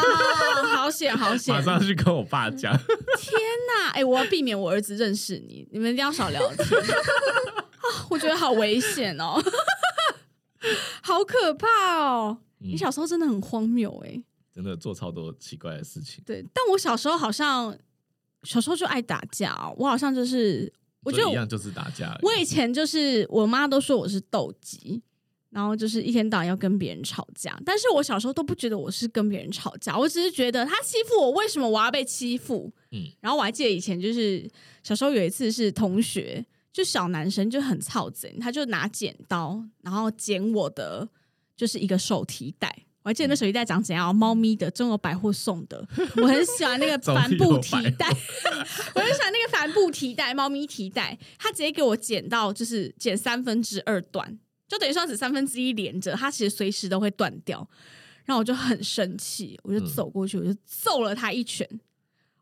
[0.76, 1.54] 好险，好险！
[1.54, 2.76] 马上去跟我爸讲。
[3.18, 8.06] 天哪哎、我要避免我儿子认识你，你们一定要少聊天啊！
[8.10, 9.42] 我觉得好危险哦，
[11.02, 12.38] 好可怕哦！
[12.62, 17.78] 嗯你小时候真的很荒谬哎、真的做超多奇怪的事情，对，但我小时候好像
[18.44, 20.72] 小时候就爱打架哦、我好像就是
[21.04, 22.18] 我觉得我所以一样就是打架。
[22.24, 25.04] 我以前就是我妈都说我是斗鸡，
[25.56, 32.70] 然后就是一天到晚要跟别人吵架，但是我小时候都不觉得我是跟别人吵架，我只是觉得他欺负我，为什么我要被欺负？
[32.92, 34.46] 嗯然后我还记得以前就是
[34.84, 41.08] 小时候有一次是同学，就小男生就很操贼，他就拿剪刀然后剪我的
[41.56, 42.84] 就是一个手提袋。
[43.04, 45.88] 我还记得那手提袋长怎样，猫咪的，中国百货送的。
[46.18, 48.10] 我很喜欢那个帆布提袋，
[48.96, 51.16] 我很喜欢那个帆布提袋，猫咪提袋。
[51.38, 57.68] 他直接给我剪到，就是剪三分之二段，就等于说只三分之一连着，它其实随时都会断掉。
[58.26, 61.68] 然后我就很生气，我就嗯走过去，我就揍了他一拳。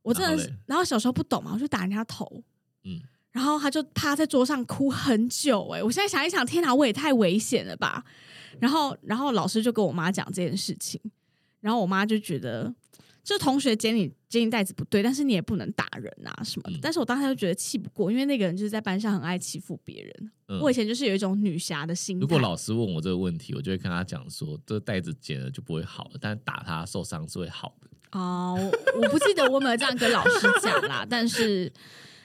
[0.01, 2.41] 我真的是然后，然后小时候不懂嘛，我就打人家头，
[2.83, 5.79] 嗯，然后他就趴在桌上哭很久、欸。
[5.79, 8.03] 哎，我现在想一想，天哪，我也太危险了吧！
[8.59, 11.01] 然后，然后老师就跟我妈讲这件事情，
[11.59, 12.73] 然后我妈就觉得，
[13.23, 16.77] 就同学捡你捡你袋子不对，但是你也不能打人啊什么的。
[16.77, 20.31] 嗯但是我当时就觉得气不过，因为那个人就是在班上很爱欺负别人。
[20.47, 22.21] 嗯我以前就是有一种女侠的心态。
[22.21, 27.88] 如果老师问我这个问题，我就会跟他讲说，这个袋子捡了就不会好了，但是打他受伤是会好的。
[28.12, 28.55] 哦，
[28.95, 31.71] 我我不记得我有没有这样跟老师讲啦，但是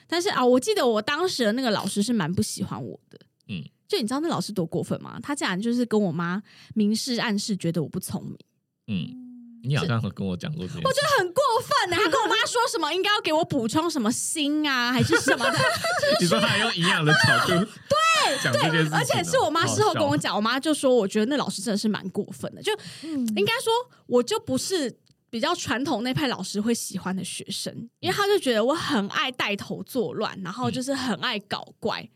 [0.05, 5.19] 但是啊，我记得我当时的那个老师是蛮不喜欢我的，嗯，就你知道那老师多过分吗？
[5.23, 6.43] 他竟然就是跟我妈
[6.75, 8.37] 明示暗示，觉得我不聪明，
[8.87, 9.28] 嗯，
[9.63, 15.59] 你好像有跟我讲过这件事，我觉得很过分呢、 他跟我妈说什么应该要给我补充什么锌啊，还是什么的，
[16.21, 22.71] 你说他还用营养的角度对讲这件事情哦，而且是我妈事后跟我好讲，我妈就说我觉得那老师真的是蛮过分的，就
[23.03, 23.71] 嗯应该说
[24.07, 24.97] 我就不是。
[25.31, 32.09] 比较传统那派老师会喜欢的学生，因为他就觉得我很爱带头作乱，然后就是很爱搞怪。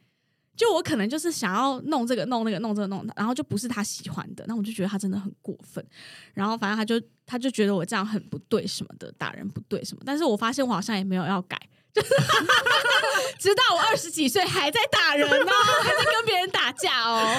[0.56, 5.84] 就我可能就是想要弄这个弄那个弄这个弄，然后就不是他喜欢的，那我就觉得他真的很过分。
[6.34, 10.04] 然后反正他就他就觉得我这样很不对什么的，打人不对什么。
[10.06, 11.60] 但是我发现我好像也没有要改，
[11.94, 12.10] 就是
[13.40, 17.36] 直到我二十几岁还在打人哦，还在跟别人打架哦。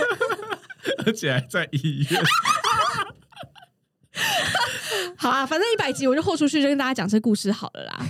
[1.06, 2.22] 而且还在医院。
[5.16, 8.06] 好啊，反正一百集我就豁出去，就跟大家讲这故事好了啦。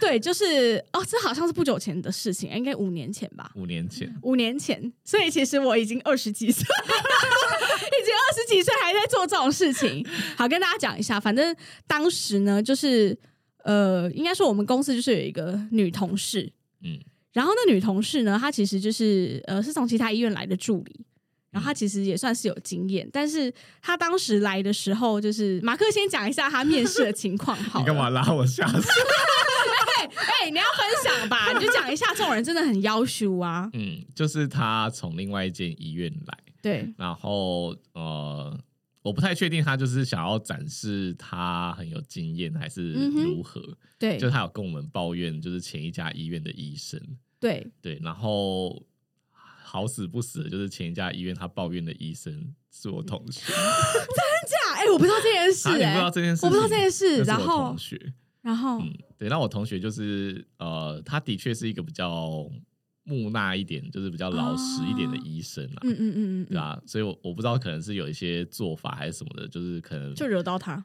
[0.00, 3.50] 对，就是哦，这好像是不久前的事情，应该五年前吧。
[3.56, 10.06] 五年前，五年前，所以其实我已经二十几岁，已经二十几岁还在做这种事情。
[10.36, 11.54] 好，跟大家讲一下，反正
[11.86, 13.18] 当时呢，就是
[13.64, 16.98] 呃，应该说我们公司就是有一个女同事，嗯
[17.32, 21.04] 然后那女同事呢，她其实就是呃是从其他医院来的助理，
[21.58, 27.80] 然后她其实也算是有经验，但是他当时来的时候，就是马克先讲一下他面试的情况 好。
[27.80, 28.80] 你干嘛拉我下水？
[30.40, 33.68] 哎、你要分享吧，你就讲一下，这种人真的很妖羞啊。
[33.72, 38.56] 嗯，就是他从另外一间医院来，对，然后呃，
[39.02, 43.60] 我不太确定他就是想要展示他很有经验还是如何。
[43.98, 47.00] 对，就他有跟我们抱怨，就是前一家医院的医生，
[47.40, 48.80] 对，对，然后
[49.68, 62.48] 好死不死的，就是前一家医院他抱怨的医生是我同学， 真假哎、我不知道这件事、啊，你哎、不知道这件事，我不知道这件事然后同学，然后、嗯，对，那我同学就是呃，他的确是一个比较
[63.04, 70.82] 木讷一点，就是比较老实一点的医生嗯嗯嗯嗯，对啊，所以我我不知道可能是有一些做法还是什么的，就是可能就惹到他。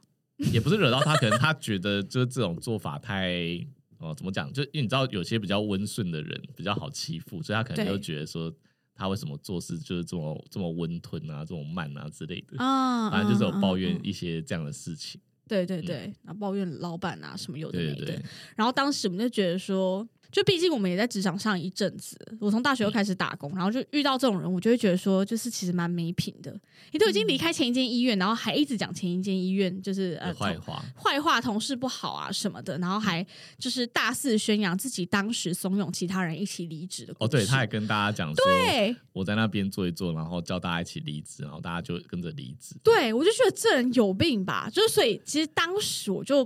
[0.52, 3.66] 也不是惹到他，可能他觉得就是这种做法太
[4.00, 4.52] 哦、怎么讲？
[4.52, 8.54] 就因为你知道有些比较温顺的人比较好欺负，所以他可能就觉得说
[8.96, 12.58] 他为什么做事就是这么这么温吞啊，这么慢啊之类的。
[12.58, 15.20] 啊，反正就是有抱怨一些这样的事情。
[15.48, 17.96] 对对对，然后抱怨老板啊什么有的没的。
[17.96, 18.26] 对对对，
[18.56, 26.60] 然后当时我们就觉得说，就毕竟我们也在职场上一阵子，我从大学又开始打工，然后就遇到这种人，我就会觉得说，就是其实蛮没品的。
[26.92, 33.26] 你都已经离开前一间医院，然后还一直讲前一间医院就是呃坏话，坏话、同事不好啊什么的，然后还
[33.60, 38.34] 就是大肆宣扬自己当时怂恿其他人一起离职的哦，对，他还跟大家讲。
[38.34, 42.76] 说，对我在那边做一做，然后叫大家一起离职，然后大家就跟着离职。
[42.84, 46.44] 对，我就觉得这人有病吧，就是所以其实当时我就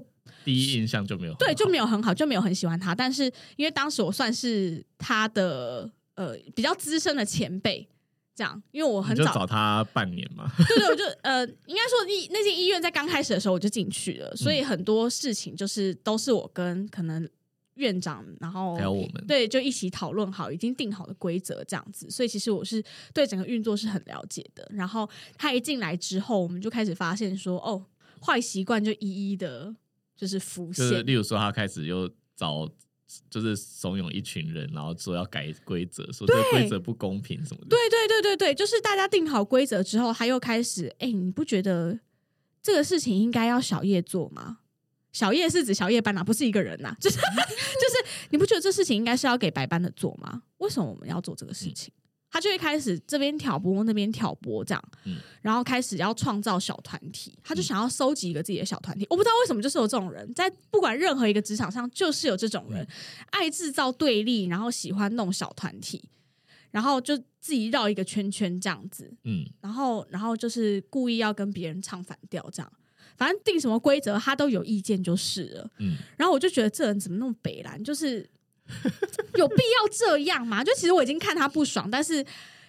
[0.47, 2.95] 第一印象就没有对，就没有有很好，就没有很喜欢他。
[2.95, 3.25] 但是
[3.57, 7.85] 因为当时我算是他的呃比较资深的前辈，
[8.33, 10.49] 这样，因为我很你就早，找他半年嘛。
[10.57, 17.27] 对对，我就呃，应该说医那间医院在刚开始的时候我就进去了，所嗯以很多事情就是都是我跟可能
[17.73, 22.81] 院长，然后还有我们，对，就一起讨论好已经定好的规则这样子，所以其实我是
[23.13, 24.65] 对整个运作是很了解的。
[24.73, 25.07] 然后
[25.37, 27.85] 他一进来之后，我们就开始发现说，哦，
[28.21, 29.75] 坏习惯就一一的，
[30.17, 30.89] 就是浮现。
[30.89, 32.69] 就是例如说他开始又找，
[33.29, 37.67] 就是怂恿一群人，然后说要改规则，说这个规则不公平什么的。
[37.69, 41.99] 对对对对对，就是大家定好规则之后，他又开始，哎，你不觉得
[42.61, 44.57] 这个事情应该要小叶做吗？
[45.13, 50.43] 小叶是指小叶班呐、不是一个人呐、就是 就是，你不觉得这事情应该是要给白班的做吗？
[50.57, 51.91] 为什么我们要做这个事情？
[52.37, 55.17] 他就会开始这边挑拨那边挑拨这样，嗯。
[55.41, 59.07] 然后开始要创造小团体，他就想要收集一个自己的小团体。
[59.09, 62.87] 我不知道为什么就是有这种人，在不管任何一个职场上，就是有这种人，
[63.31, 66.07] 爱制造对立，然后喜欢弄小团体，
[66.69, 72.71] 然后就自己绕一个圈圈这样子，嗯，然后然后就是故意要跟别人唱反调这样。
[73.15, 75.71] 反正定什么规则，他都有意见就是了。
[75.79, 78.29] 嗯，然后我就觉得这人怎么那么北蓝，就是
[79.37, 80.63] 有必要这样吗？
[80.63, 82.25] 就其实我已经看他不爽，但是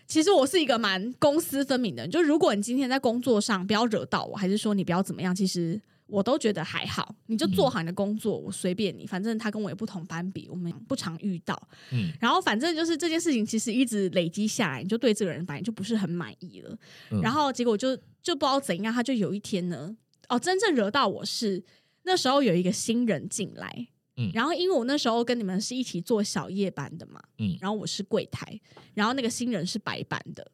[0.07, 2.11] 其实我是一个蛮公私分明的人。
[2.11, 7.15] 就如果你今天在工作上不要惹到我，还是说你不要怎么样，其实我都觉得还好。
[7.27, 11.61] 你就做好你的工作，我随便你，反正他跟我也不同班比，我们不常遇到。
[11.93, 16.75] 嗯然后反正就是这件事情，其实一直累积下来，你就对这个人本来就不是很满意了。
[17.11, 19.95] 嗯然后结果就就不知道怎样，他就有一天呢，
[20.29, 21.63] 哦，真正惹到我是
[22.05, 28.61] 那时候有一个新人进来，嗯然后因为我那时候跟你们是一起做小夜班的嘛，嗯然后我是柜台，
[28.93, 30.51] 然后那个新人是白班的，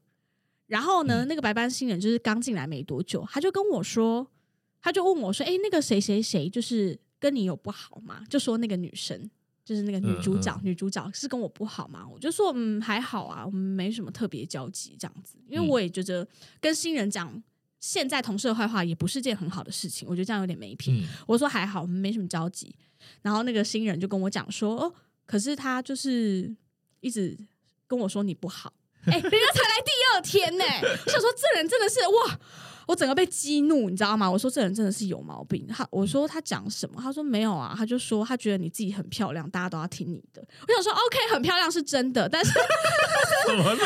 [0.66, 4.30] 然后呢，嗯那个白班新人就是刚进来没多久，他就跟我说，
[4.80, 8.22] 他就问我说，哎，那个谁谁谁就是跟你有不好吗？
[8.30, 9.30] 就说那个女生。
[9.66, 12.06] 就是那个女主角，嗯女主角是跟我不好吗？
[12.06, 16.28] 我就说嗯还好啊，我们没什么特别交集这样子，因为嗯我也觉得
[16.60, 17.42] 跟新人讲
[17.80, 20.96] 现在同事的坏话也不是件很好的事情，我觉得这样有点没品。
[21.02, 22.76] 嗯我说还好，我们没什么交集。
[23.22, 24.94] 然后那个新人就跟我讲说，哦，
[25.26, 26.54] 可是他就是
[27.00, 27.36] 一直
[27.86, 28.72] 跟我说你不好。
[29.06, 30.64] 哎、人家才来第二天呢、
[31.04, 32.38] 我想说这人真的是哇，
[32.86, 34.30] 我整个被激怒，你知道吗？
[34.30, 35.66] 我说这人真的是有毛病。
[35.66, 36.98] 他我说他讲什么？
[37.02, 40.42] 他说没有啊，他就说他觉得你自己很漂亮，大家都要听你的。
[40.66, 42.50] 我想说 OK，很漂亮是真的，但是
[43.46, 43.64] 怎么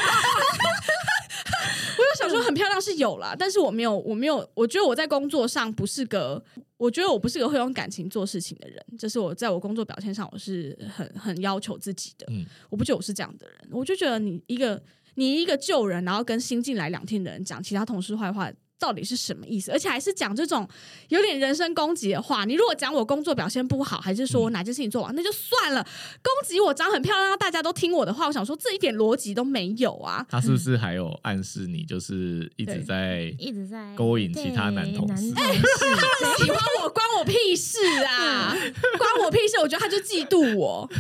[2.03, 2.05] 了？
[2.05, 6.43] 我有想说很漂亮是有啦，但是我没有，我没有，我觉得我在工作上不是个，
[6.77, 14.83] 我觉得我不是个会用感情做事情的人，就是我在我工作表现上我是很很要求自己的，嗯我不觉得我是这样的人，我就觉得你一个
[15.15, 18.51] 你一个旧人，然后跟新进来两天的人讲其他同事坏话。
[18.79, 19.73] 到底是什么意思？
[19.73, 20.69] 而且还是讲这种
[21.09, 22.45] 有点人身攻击的话。
[22.45, 25.83] 你如果讲我工作表现不好，还是说我哪件事情做完，那就算了。
[26.23, 30.25] 攻击我长很漂亮，让大家都听我的话，我想说这一点逻辑都没有啊。
[30.29, 38.55] 他是不是还有暗示你，就是一直在一直在勾引其他男同事对男同事喜欢我关我屁事啊！
[38.99, 39.59] 关我屁事！
[39.61, 40.87] 我觉得他就嫉妒我。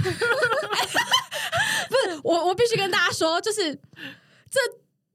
[1.88, 3.75] 不是我，我必须跟大家说，就是
[4.51, 4.61] 这，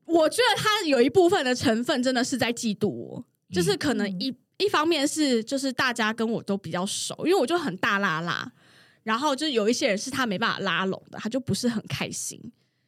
[0.06, 8.52] 我觉得他有一部分的成分真的是在嫉妒我，就是可能一、一方面是就是大家跟我都比较熟，因为我就很大拉拉，
[9.04, 12.40] 然后就有一些人是他没办法拉拢的，他就不是很开心，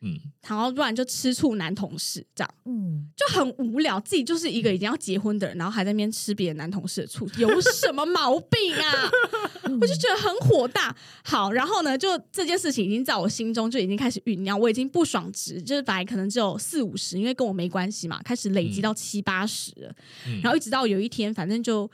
[0.05, 2.53] 嗯然后不然就吃醋男同事这样。
[2.65, 9.09] 嗯，就很无聊，自己就是一个已经要结婚的人，然后还在那边吃别的男同事的醋，有什么毛病啊？
[9.81, 10.95] 我就觉得很火大。
[11.23, 19.95] 好，然后呢，就这件事情已经在我心中就已经开始酝酿，我已经不爽值，就是本来可能只有四五十，因为跟我没关系嘛，开始累积到七八十了。
[20.27, 21.89] 嗯然后一直到有一天，反正就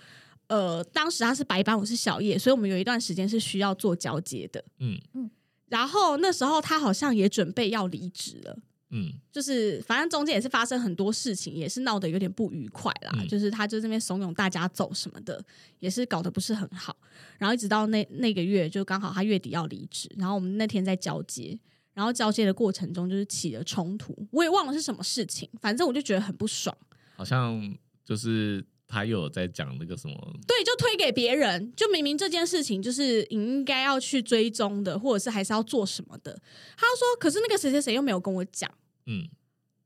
[0.48, 4.62] 呃，当时他是白班，我是小夜，所以我们有一段时间是需要做交接的。
[4.80, 5.32] 嗯嗯
[5.72, 8.60] 然后那时候他好像也准备要离职了。
[8.94, 13.12] 嗯就是反正中间也是发生很多事情，也是闹得有点不愉快啦。
[13.16, 15.42] 嗯就是他就这边怂恿大家走什么的，
[15.80, 16.94] 也是搞得不是很好。
[17.38, 21.58] 然后一直到那那个月，就刚好他月底要离职，然后我们那天在交接，
[21.94, 26.76] 然后交接的过程中就是起了冲突，我也忘了是什么事情，反正我就觉得很不爽。
[27.16, 28.62] 好像就是
[28.92, 30.14] 他又有在讲那个什么，
[30.46, 36.38] 对，就推给别人，就明明这件事情就是你应该要去追踪的，或者是还是要做什么的。
[36.76, 38.70] 他说，可是那个谁谁谁又没有跟我讲，
[39.06, 39.28] 嗯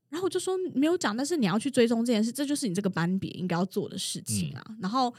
[0.08, 4.64] 然后我就说没有讲，但是你要去追踪这件事，这就是你这个班别应该要做的事情啊。
[4.80, 5.12] 然后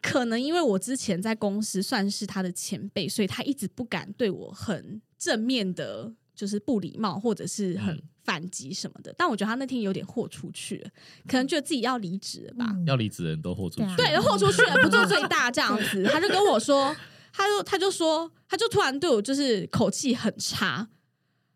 [0.00, 9.12] 可能因为我之前在公司算是他的前辈，所以他一直不敢对我很正面的，就是不礼貌或者是很嗯反击什么的。
[9.18, 10.90] 但我觉得他那天有点豁出去了，
[11.26, 12.70] 可能觉得自己要离职了吧。
[12.72, 16.04] 嗯要离职的人都豁出去对豁出去了，不做最大这样子。
[16.04, 16.94] 他就跟我说，
[17.32, 20.88] 他就他就说，他就突然对我就是口气很差，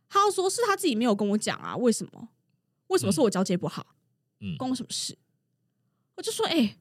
[0.09, 2.31] 他就说是他自己没有跟我讲啊，为什么？
[2.89, 3.95] 为什么是我交接不好？
[4.41, 5.17] 嗯关我什么事？
[6.17, 6.77] 我就说，哎、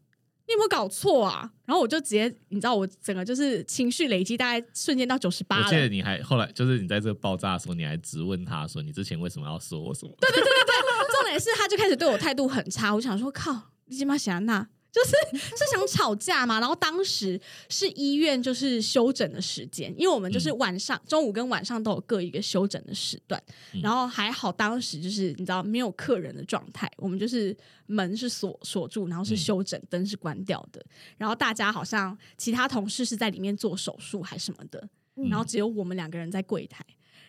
[0.47, 1.49] 你有没有搞错啊？
[1.65, 5.65] 然后我就直接，你知道，我整个就是情绪累积，大概瞬间到九十八了。
[5.65, 10.11] 我记得你还后来就是你在这个爆炸的时候，你还质问他说你之前为什么要说我什么？
[10.19, 12.93] 对对对对对重点是，他就开始对我态度很差。
[12.93, 15.11] 我想说，靠，你他妈想那，就是
[15.57, 16.59] 是想吵架嘛。
[16.59, 17.39] 然后当时
[17.69, 23.41] 是医院就是休诊的时间，因为我们就是晚上、中午跟晚上都有各一个休诊的时段。
[23.73, 30.85] 嗯然后还好，当时就是你知道没有客人的状态，我们就是门是锁锁住，然后是嗯休诊，灯是关掉的。
[31.17, 36.85] 然后大家好像其他同事是在里面做手术还什么的，嗯然后只有我们两个人在柜台。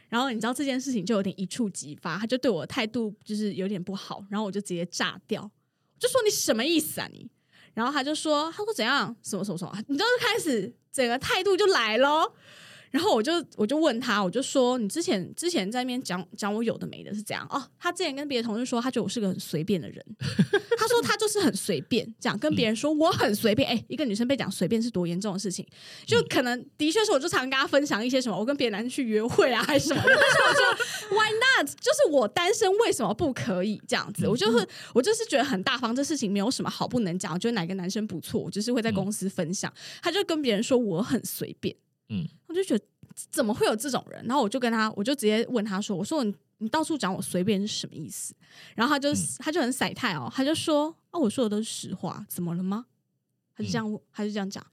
[0.09, 5.51] 然后你知道这件事情就有点一触即发，他就对我的态度就是有点不好，然后我就直接炸掉，
[5.99, 7.31] 就说你什么意思啊你？
[7.75, 12.35] 然后他就说他说怎样什么什么什么，你知道就开始整个态度就来咯。
[12.93, 17.61] 然后我就我就问他，我就说你之前之前在那边讲讲我有的没的是这样哦。
[17.79, 20.05] 他之前跟别的同事说，他觉得我是个很随便的人。
[20.79, 23.69] 他说他就是很随便，这样跟别人说我很随便。
[23.69, 25.67] 哎、一个女生被讲随便是多严重的事情，
[26.07, 30.09] 就可能的确是我就常跟他分享一些什么，我跟别的男生去约会啊，还是什么的。
[30.13, 31.67] 但是我觉得 why not？
[31.81, 34.29] 就是我单身为什么不可以这样子？
[34.29, 37.33] 我就是我就是觉得很大方，这事情没有什么好不能讲。
[37.33, 39.73] 我觉得哪个男生不错，我就是会在公司分享。
[40.03, 41.75] 他就跟别人说我很随便，
[42.09, 42.85] 嗯，我就觉得
[43.31, 44.25] 怎么会有这种人？
[44.27, 48.35] 然后我就跟他，我就直接问他说：“我说你你到处讲我随便是什么意思？”
[48.77, 52.87] 然后他就、他就很晒态哦，他就说：“啊，我说的都是实话，怎么了吗？”
[53.57, 54.65] 他就这样问，他就这样讲。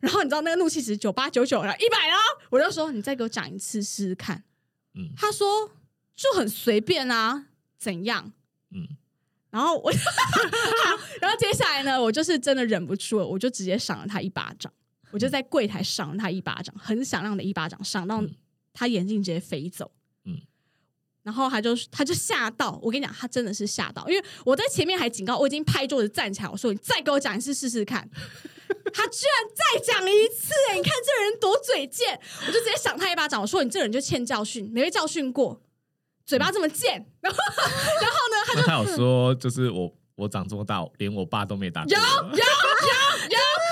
[0.00, 2.16] 然后你知道那个怒气值九八九九了，一百了，
[2.50, 4.44] 我就说你再给我讲一次试试看。
[4.94, 5.70] 嗯他说
[6.16, 7.46] 就很随便啊，
[7.78, 8.32] 怎样？
[8.70, 8.96] 嗯，
[9.50, 9.92] 然后我，
[11.20, 14.72] 然后接下来呢，我就是真的忍不住了，我就直接赏了他一巴掌，
[15.10, 18.30] 我就在柜台赏了他一巴掌，很响亮的一巴掌，赏到嗯
[18.72, 19.90] 他眼镜直接飞走。
[20.24, 20.40] 嗯
[21.22, 28.08] 然后他就他就吓到，我跟你讲，他真的是吓到，因为我在前面还警告，我已经拍桌子站起来，我说你再给我讲一次试试看。
[28.92, 35.60] 他居然再讲一次、哎，你看这人多嘴贱，我就直接赏他一巴掌，我说你这人就欠教训，没被教训过，
[36.24, 37.04] 嘴巴这么贱。
[37.20, 37.38] 然后
[38.00, 42.44] 然后呢，他就他有说就是我我长这么大，连我爸都没打过有有，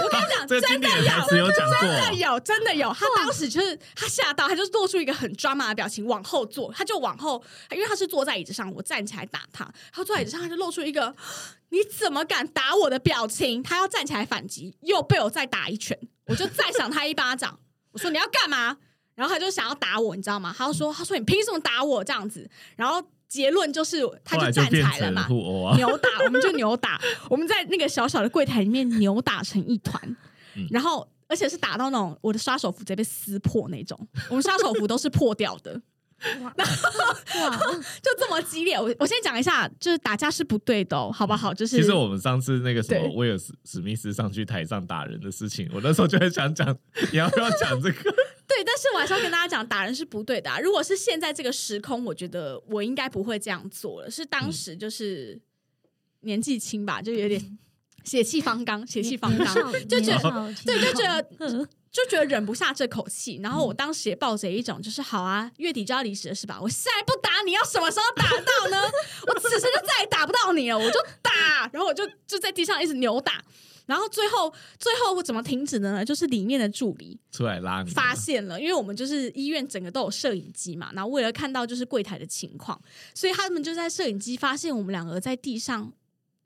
[0.03, 0.89] 我跟你讲， 真的
[1.37, 2.93] 有真的，有，真的有。
[2.93, 11.15] 他当时就是他吓到，他就做出一个很抓马的表情，往后坐，他就往后，因为他是坐在椅子上，我站起来打他，他坐在椅子上，他就露出一个
[11.71, 17.59] 你怎么敢打我的表情，他要站起来反击，又被我再打一拳，我就再赏他一巴掌，
[17.93, 18.77] 我说你要干嘛？
[19.15, 20.55] 然后他就想要打我，你知道吗？
[20.57, 22.49] 他就说他说你凭什么打我这样子？
[22.77, 25.77] 然后结论就是他后来站起来了嘛，啊。
[25.77, 26.99] 扭打， 我们就扭打，
[27.29, 30.01] 我们在那个小小的柜台里面扭打成一团，
[30.57, 30.67] 嗯。
[30.71, 35.79] 然后而且是打到那种我的杀手服直接被撕破那种，我们杀手服都是破掉的，
[36.41, 36.53] 哇，
[38.03, 38.81] 就这么激烈。
[38.81, 41.53] 我我先讲一下，就是打架是不对的、哦，好不好？
[41.53, 43.15] 就是其实我们上次那个什么对。
[43.15, 46.75] 威尔史史密斯上去台上打人的事情，我那时候就很想讲，
[47.13, 48.15] 你要不要讲这个？
[48.49, 50.59] 对，但是我还是要跟大家讲，打人是不对的、啊。
[50.59, 54.11] 如果是现在这个时空，我觉得我应该不会这样做了。
[54.11, 55.39] 是当时就是
[56.21, 57.59] 年纪轻吧，就有点
[58.05, 59.55] 血气方刚，血气方刚，
[59.87, 66.59] 就觉得得对，就觉得嗯就觉得忍不下这口气，然后我当时也抱着一种就是好啊，月底就要离职了是吧？
[66.61, 68.91] 我现在不打你，要什么时候打到呢？
[69.27, 73.43] 我此时就再也打不到你了，我就打，然后我就就在地上一直扭打，
[73.89, 76.05] 然后最后最后我怎么停止的呢？
[76.05, 82.79] 就是里面的助理出来拉你，发现了，因为我们就是医院整个都有摄影机嘛，然后为了看到就是柜台的情况，
[83.15, 85.91] 所以他们就在摄影机发现我们两个在地上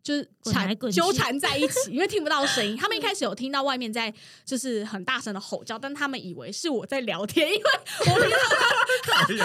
[0.02, 2.76] 就是缠纠缠在一起， 因为听不到声音。
[2.76, 4.12] 他们一开始有听到外面在
[4.44, 7.62] 就是很大声的吼叫，但他们以为是我在聊天，因为
[8.00, 8.40] 我平常
[9.30, 9.44] 因为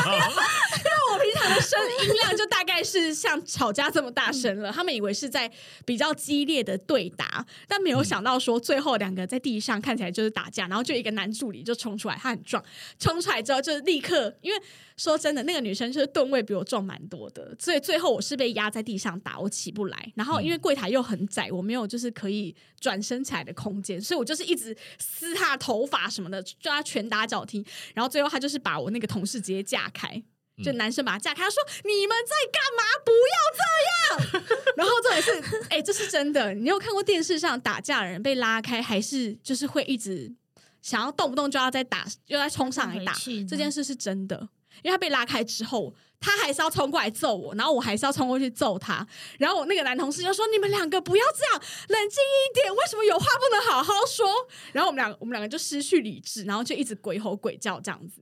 [1.13, 5.51] 我平常的声音量就大概是像吵架这么大声了，他们以为是在
[5.85, 12.63] 比较激烈的对打，但没有想到说最后两个在地上看起来就是打架，然后就一个男助理就冲出来，他很壮，
[12.97, 14.59] 冲出来之后就立刻，因为
[14.97, 30.23] 说真的，那个女生就是吨位比我重蛮多的，所以最后我是被压在地上打，我起不来，然后因为柜台又很窄，我没有就是可以转身起来的空间，所以我就是一直撕他的头发什么的，叫他拳打脚踢，然后最后他就是把我那个同事直接架开。
[30.63, 32.83] 就男生把他架开，他说：“你们在干嘛？
[33.05, 36.51] 不要这样！” 然后这也是，哎、这是真的。
[36.55, 40.33] 你有看过电视上打架的人被拉开，还是就是会一直
[40.81, 43.13] 想要动不动就要再打，又再冲上来打
[43.47, 44.49] 这件事是真的，
[44.81, 49.05] 因为他被拉开之后，他还是要冲过来揍我，然后我还是要冲过去揍他。
[49.37, 52.75] 然后我那个男同事就说：“你们两个不要这样，冷静一点。
[52.75, 54.27] 为什么有话不能好好说？”
[54.73, 58.21] 然后我们两个我们两个就失去理智，然后就一直鬼吼鬼叫这样子。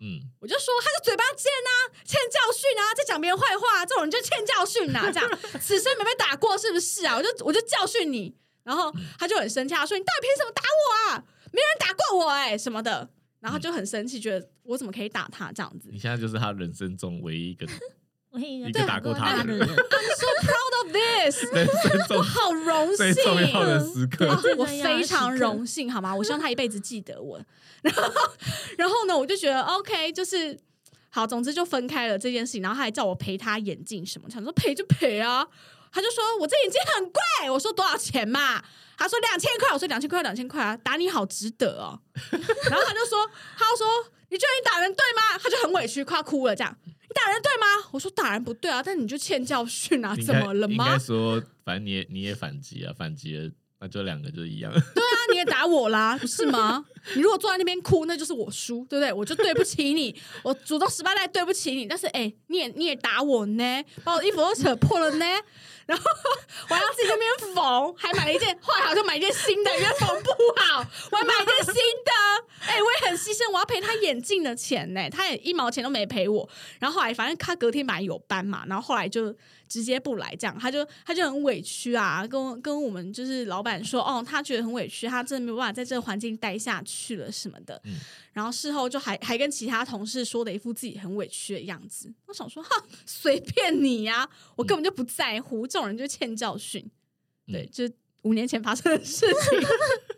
[0.00, 1.70] 嗯，我就说他是嘴巴贱啊，
[2.04, 7.16] 欠教训啊，在讲别人坏话、这种人就欠教训呐、这样 此生没被打过是不是啊？
[7.16, 8.34] 我就我就教训你，
[8.64, 11.24] 然后他就很生气，他说你到底凭什么打我啊？
[11.52, 13.08] 没人打过我哎、什么的，
[13.40, 17.66] 然后他就很生气，觉得我怎么可以打他这样子你现在就是他人生中唯一一个
[18.30, 23.94] 我一一个打过他的人人，？Proud of this， 人生我中好荣最重要的幸。
[23.94, 24.28] 时刻。
[24.28, 26.12] 啊我非常荣幸，好吗？
[26.16, 27.40] 我希望他一辈子记得我。
[27.82, 28.02] 然后，
[28.76, 30.58] 然后呢，我就觉得 OK，就是
[31.10, 32.62] 好，总之就分开了这件事情。
[32.62, 35.46] 然后他还叫我赔他眼镜什么，想说赔就赔啊。
[35.92, 38.60] 他就说我这眼镜很贵，我说多少钱嘛？
[38.98, 42.00] 他说两千块，我说两千块两千块啊，打你好值得哦。
[42.32, 43.86] 然后他就说，他就说
[44.30, 45.38] 你觉得你打人对吗？
[45.42, 46.76] 他就很委屈，快哭了这样。
[46.84, 47.88] 你打人对吗？
[47.92, 50.98] 我说打人不对啊，但你就欠教训啊，怎么了应该吗？
[50.98, 53.50] 说，反正你也你也反击啊，反击了，
[53.80, 54.72] 那就两个就一样。
[54.72, 56.84] 对啊，你也打我啦，不是吗？
[57.14, 59.12] 你如果坐在那边哭，那就是我输，对不对？
[59.12, 61.86] 我就对不起你，我祖宗十八代对不起你。
[61.86, 65.24] 但是，哎、你也你也打我呢，把我的衣服都扯破了呢。
[65.86, 66.04] 然后
[66.68, 72.12] 我还要自己在那边缝，还买了一件，后来好像买一件新的，因为缝不好，我还买一件新的。
[72.66, 76.48] 哎、我也很牺牲，我要赔他眼镜的钱呢，他也一毛钱都没赔我。
[76.80, 79.34] 然后后来反正他隔天本来有班嘛，然后后来就
[79.68, 87.80] 直接不来，这样他就他就很委屈啊，跟跟我们就是老板说，哦，他觉得很委屈，他真的没有办法在这个环境待下去了什么的。
[87.84, 87.94] 嗯
[88.34, 92.12] 然后事后就还还跟其他同事说的一副自己很委屈的样子。
[92.26, 92.70] 我想说，哈，
[93.06, 96.84] 随便你呀、我根本就不在乎，这种人就欠教训。
[97.46, 99.60] 对，嗯就五年前发生的事情。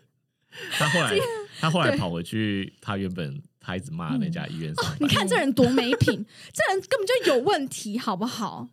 [0.79, 1.15] 他后来
[1.61, 4.97] 他后来跑回去，他原本他一直骂那家医院上班。
[4.99, 8.67] 你看这人多没品，这人根本就有问题，好不好？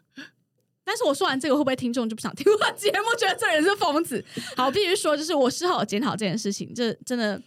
[0.84, 4.22] 但是我说完这个，会不会听众就不想听我节目，觉得这人是疯子？
[4.56, 7.40] 好，必须说，就是我事后检讨这件事情，这真的，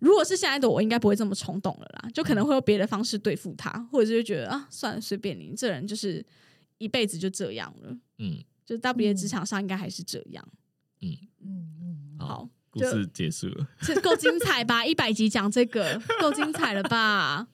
[0.00, 6.24] 如果是现在的我，应该不会这么冲动了啦，就可能会有别的方式对付他，或者是觉得啊，算了，随便你，这人就是
[6.78, 10.44] 一辈子就这样了，嗯，就到别的职场上应该还是这样。
[11.00, 13.66] 嗯嗯，嗯好，故事结束了。
[13.80, 14.84] 这够精彩吧？
[14.86, 17.46] 一百集讲这个够精彩了吧？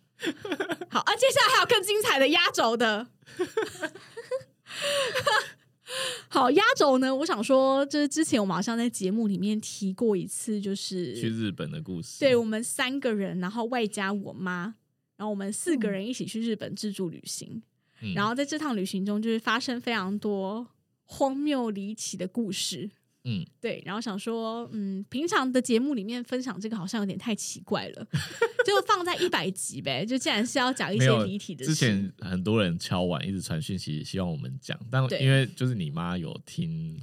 [0.91, 3.07] 好啊，接下来还有更精彩的压轴的。
[6.29, 7.15] 好，压轴呢？
[7.15, 12.21] 我想说，就是之前我们好像在节目里面提过一次，就是去日本的故事。
[12.21, 14.75] 对我们三个人，然后外加我妈，
[15.17, 17.63] 然后我们四个人一起去日本自助旅行。
[18.01, 20.65] 嗯然后在这趟旅行中，就是发生非常多
[21.05, 22.91] 荒谬离奇的故事。
[23.31, 28.07] 嗯，对，然后想说，嗯，平常的节目里面分享这个好像有点太奇怪了，
[28.65, 30.07] 就放在一百集呗。
[30.07, 36.99] 就既然是要讲一些没有离题的事，之前很多人敲碗，一直传讯息，希望我们讲，但因为就是你妈有听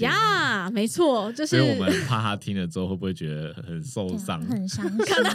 [0.00, 4.40] 呀，没错，就是所以我们怕她听了之后会不会觉得很受伤？
[4.44, 4.98] 很伤心。
[4.98, 5.32] 可能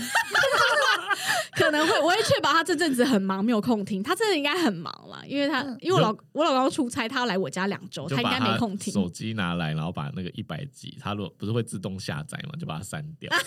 [1.71, 4.01] 会，我会确保他这阵子很忙，没有空听。
[4.01, 8.93] 他真的应该很忙了，因为他嗯因为我老我老公出差，他要来我家两周，他应该没空听。
[8.93, 13.32] 手机拿来，然后把那个一百集，他如果不是会自动下载嘛，就把它删掉。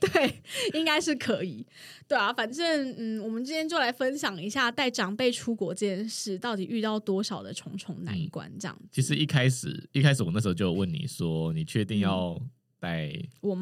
[0.00, 0.42] 对，
[0.72, 1.66] 应该是可以。
[2.08, 8.50] 对啊，反正嗯，我们今天就来分享一下带长辈出国这件事，到底遇到多少的重重难关。
[8.58, 13.54] 这样子，其实一开始一开始我那时候就有问你说，你确定要嗯带我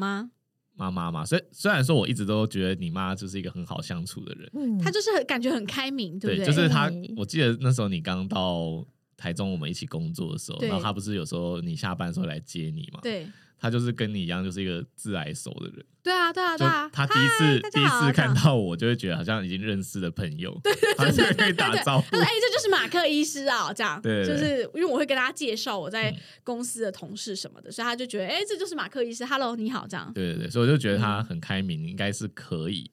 [0.79, 1.25] 妈妈妈吗？
[1.25, 6.45] 虽虽然说我一直都觉得你妈就是一个很好相处的人，嗯她就是很感觉很开明，对不对？
[6.45, 6.89] 就是她。
[7.17, 8.85] 我记得那时候你刚到
[9.17, 13.01] 台中，我们一起工作的时候，对然后她不是有时候你下班的时候来接你嘛？
[13.03, 13.27] 对
[13.59, 15.85] 他就是跟你一样，就是一个自来熟的人。
[16.01, 16.89] 对啊，对啊，就对啊。
[16.91, 22.23] 他第一次第一次看到我，就会觉得好像已经认识的朋友，对就可以打招呼他说：“。
[22.25, 32.89] 哎、这就是马克医师啊，这样，对对对就是因为我会跟他介绍我在嗯公司的同事什么的，所以他就觉得，哎、这就是马克医师，Hello，你好，这样，对对对，所以我就觉得他很开明，应该是可以。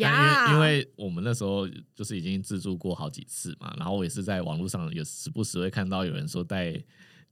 [0.00, 1.66] 但呀，因为因为我们那时候
[1.96, 6.80] 就是已经自助过好几次嘛，然后我也是在网络上有时不时会看到有人说带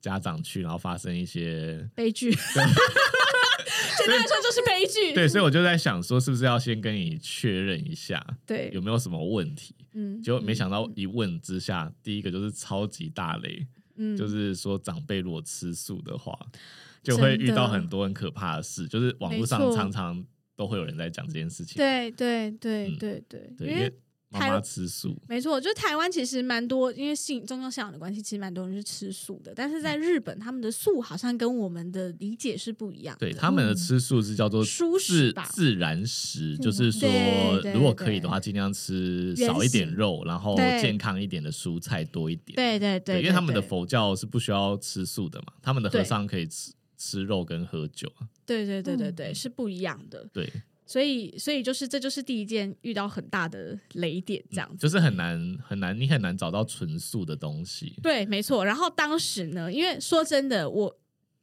[0.00, 8.70] 家长去，然后发生一些悲剧， 简单来说就是悲剧，对，所以我就在想说，是不是要先跟你确认一下对。
[8.72, 9.74] 有没有什么问题？
[9.94, 16.38] 嗯，结果没想到一问之下，第一个就是超级大雷，嗯，就是说长辈如果吃素的话，
[17.02, 20.24] 就会遇到很多很可怕的事，就是网络上常常
[20.54, 21.76] 都会有人在讲这件事情。
[21.76, 23.92] 对对对对，对，因为
[24.30, 29.52] 妈台妈吃素，没错，就台湾其实蛮多，因为信宗教信仰的关系，其实蛮多人是吃素的。
[29.54, 33.26] 但是在日本，他们的素好像跟我们的理解是不一样的。
[33.26, 37.08] 对他们的吃素是叫做蔬食自吧自然食，就是说
[37.72, 42.54] 如果可以的话，尽量吃少一点肉，然后健康一点的蔬菜多一点。
[42.54, 48.28] 对对对，因为他们的佛教是不需要吃素的嘛，他们的和尚可以吃吃肉跟喝酒啊。
[48.44, 50.28] 对对对对嗯对是不一样的。
[50.32, 50.50] 对，
[50.88, 54.78] 所以所以就是这就是第一件遇到很大的雷点，这样子。
[54.78, 57.92] 就是很难很难，你很难找到纯素的东西。
[58.02, 58.64] 对，没错。
[58.64, 60.98] 然后当时呢，因为说真的，我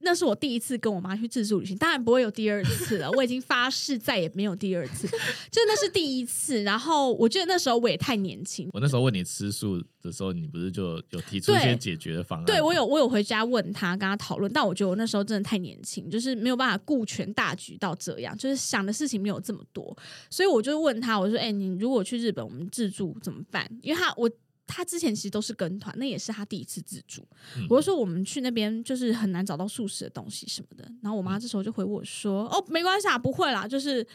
[0.06, 3.12] 那是我第一次跟我妈去自助旅行，当然不会有第二次了。
[3.14, 5.08] 我已经发誓再也没有第二次，
[5.52, 6.62] 就那是第一次。
[6.62, 12.46] 然后我觉得那时候我也太年轻，我那时候问你吃素的时候，你不是就有提出一些解决的方案？
[12.46, 19.98] 对我有我有回家问他，跟他讨论，但我觉得我那时候真的太年轻，就是没有办法顾全大局到这样，就是想的事情没有这么多，
[20.30, 24.30] 所以我就问他，我说：“哎、你如果去日本，我们自助怎么办？”因为他我。
[24.68, 27.22] 他之前其实都是跟团，那也是他第一次自助。
[27.58, 30.90] 嗯我就说我们去那边就是很难找到素食的东西什么的。
[31.02, 34.06] 然后我嗯妈这时候就回我说：“哦，没关系啊，不会啦，就是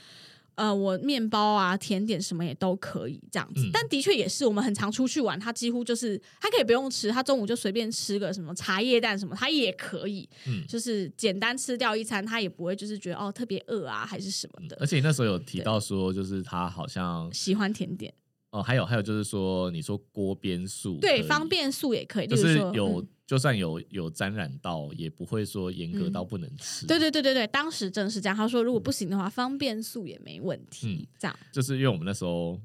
[0.56, 3.62] 呃，我面包啊、甜点什么也都可以这样子。
[3.64, 14.76] 嗯但的确也是，我们很常出去玩，他几乎就是他可以不用吃，他中午就随便吃个什么茶叶蛋什么，他也可以，嗯就是简单吃掉一餐，他也不会就是觉得哦特别饿啊还是什么的。
[14.80, 18.12] 而且你那时候有提到说，就是他好像喜欢甜点，
[18.50, 26.84] 哦，还有还有就是说，你说锅边素对，方便素也可以，就是有、嗯就算有有沾染到，也不会说严格到不能吃。
[26.84, 28.36] 对对对对对，当时真是这样。
[28.36, 30.88] 他说如果不行的话，方便素也没问题。
[30.88, 32.60] 嗯这样就是因为我们那时候，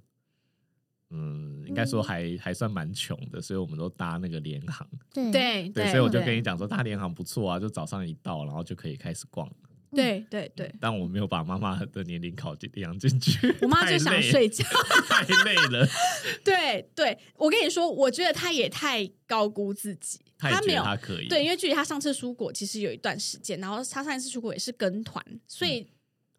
[1.11, 4.89] 嗯，应该说还、还算蛮穷的，所以我们都搭那个联航。
[5.13, 9.47] 对对对，所以我就跟你讲说，搭联航不错啊，就早上一到，然后就可以开始逛。
[9.95, 14.63] 对对对，但我没有把妈妈的年龄考进量进去， 我妈就想睡觉。
[15.07, 15.87] 太累了，
[16.43, 21.27] 对对，我跟你说，我觉得她也太高估自己，她没有她可以。
[21.27, 25.87] 对，因为距离她上次出国其实有一段时间，然后她上一次出国也是跟团，所嗯以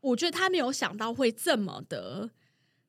[0.01, 2.31] 我觉得她没有想到会这么的，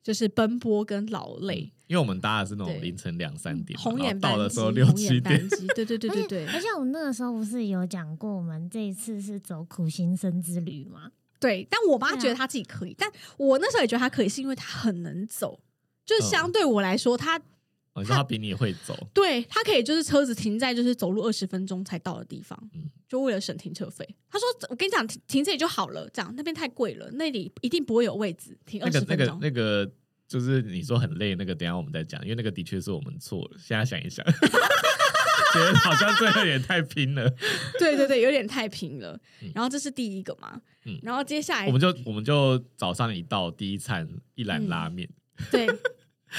[0.03, 1.71] 就是奔波跟劳累。
[1.87, 11.11] 因为我们搭的是那种凌晨两三点，红眼到，的时候六七点对对对对对而且我们那个时候不是有讲过，我们这一次是走苦行僧之旅吗？
[11.39, 11.67] 对。
[11.69, 15.59] 但我妈觉得她自己可以，但我那时候也觉得她可以，是因为她很能走。
[16.05, 24.07] 就是嗯相对我来说，她哦你说他比你会走，对他可以就是车子停在就是走路二十分钟才到的地方，嗯就为了省停车费。
[24.29, 29.39] 他说：“我跟你讲，停停这里就好了，这样那边太贵了，那里一定不会有位置停二那个那个十分钟。
[29.41, 29.91] 那个，
[30.27, 33.57] 就是你说很累，那个等下我们再讲，因为那个的确是我们错了。
[33.57, 34.25] 现在想一想，
[35.53, 37.29] 觉得好像最后也太拼了。
[37.79, 39.19] 对对对，有点太拼了。
[39.41, 45.07] 嗯然后这是第一个嘛，嗯然后接下来我们就我们就早上一到第一餐一篮嗯拉面，
[45.49, 45.67] 对，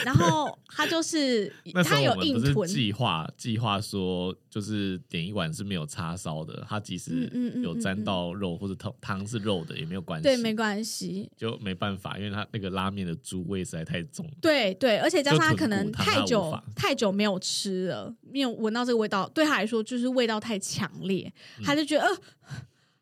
[0.04, 1.52] 然后他就是
[1.84, 7.30] 他有硬吞，计划计划说就是点一碗是没有叉烧的，他即使
[7.62, 11.30] 有沾到肉或者汤汤是肉的也没有关系，对，没关系。
[11.36, 14.28] 就没办法，因为他那个拉面的猪味实在太重。
[14.40, 22.18] 对对，而且加上他可能太久太久没有吃了，没有闻到这个味道，对他来说就是味道太强烈，嗯他就觉得呃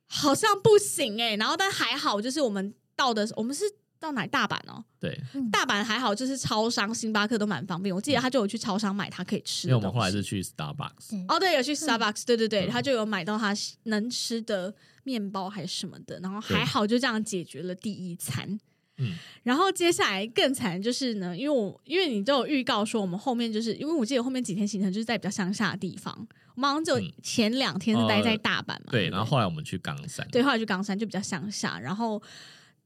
[0.06, 3.64] 好像不行哎、然后但还好，就是我们到的我们是
[4.06, 5.18] 到哪大阪哦，对，
[5.50, 7.94] 大阪还好，就是超商、星巴克都蛮方便。
[7.94, 9.96] 我记得他就有去超商买他可以吃因为的东西。
[9.96, 13.52] 我们后来是去 Starbucks，哦，对，有去 Starbucks，、对对对，嗯他就有买到他
[13.84, 16.56] 能吃的面包还是什么的，然后对。
[16.56, 18.58] 还好就这样解决了第一餐。
[18.98, 27.12] 嗯，然后接下来更惨就是呢，因为我因为你都有预告说我们后面就是因为我记得后面几天行程就是在比较乡下的地方，我们好像只有嗯。
[27.22, 32.22] 前两天是待在呃大阪嘛，对，然后后来我们去冈山，对，后来去冈山就比较乡下，然后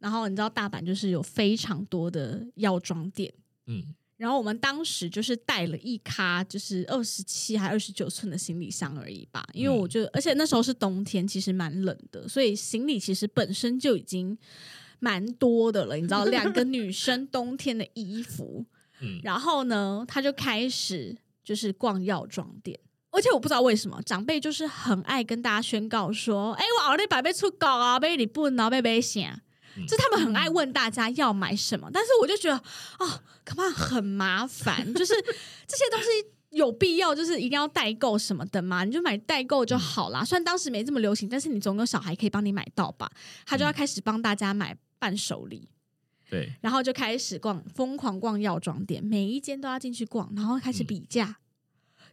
[0.00, 3.32] 然后你知道大阪就是有非常多的药妆店，
[3.66, 14.36] 嗯，然后我们当时就是带了一咖，就是二十七还二十九寸的行李箱而已吧，因为我觉得，而且那时候是冬天，其实蛮冷的，所以行李其实本身就已经
[14.98, 18.64] 蛮多的了，你知道，两个女生冬天的衣服，
[19.00, 22.78] 嗯，然后呢，他就开始就是逛药妆店。
[23.12, 29.40] 而且我不知道为什么长辈就是很爱跟大家宣告说：“哎、我后日百倍出稿啊，被你不然后被被想。”
[29.80, 32.56] 嗯就他们很爱问大家要买什么，但是我就觉得
[32.98, 35.14] 哦，恐怕很麻烦， 就是
[35.66, 36.06] 这些东西
[36.50, 38.84] 有必要就是一定要代购什么的吗？
[38.84, 40.24] 你就买代购就好啦。
[40.24, 43.10] 虽然当时没这么流行，但是你总有小孩可以帮你买到吧？
[43.46, 45.68] 他就要开始帮大家买伴手礼。
[46.28, 51.38] 对，然后就开始逛，疯狂逛药妆店，每一间都要进去逛，然后开始比价。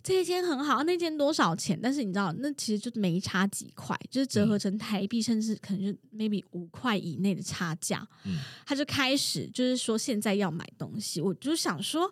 [0.08, 1.78] 这一间很好，那间多少钱？
[1.84, 8.08] 但是你知道，那其实就没差几块，就是折合成台币，甚至可能就 maybe 五块以内的差价。
[8.24, 12.10] 嗯，他就开始就是说现在要买东西，我就想说，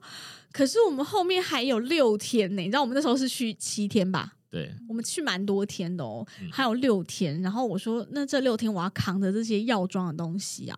[0.51, 4.33] 可是我们后面还有六天呢，你知道我们那时候是去七天吧？
[4.49, 7.41] 对，我们去蛮多天的哦，嗯还有六天。
[7.41, 10.77] 然后我说，那这六天我要扛着这些药妆的东西啊。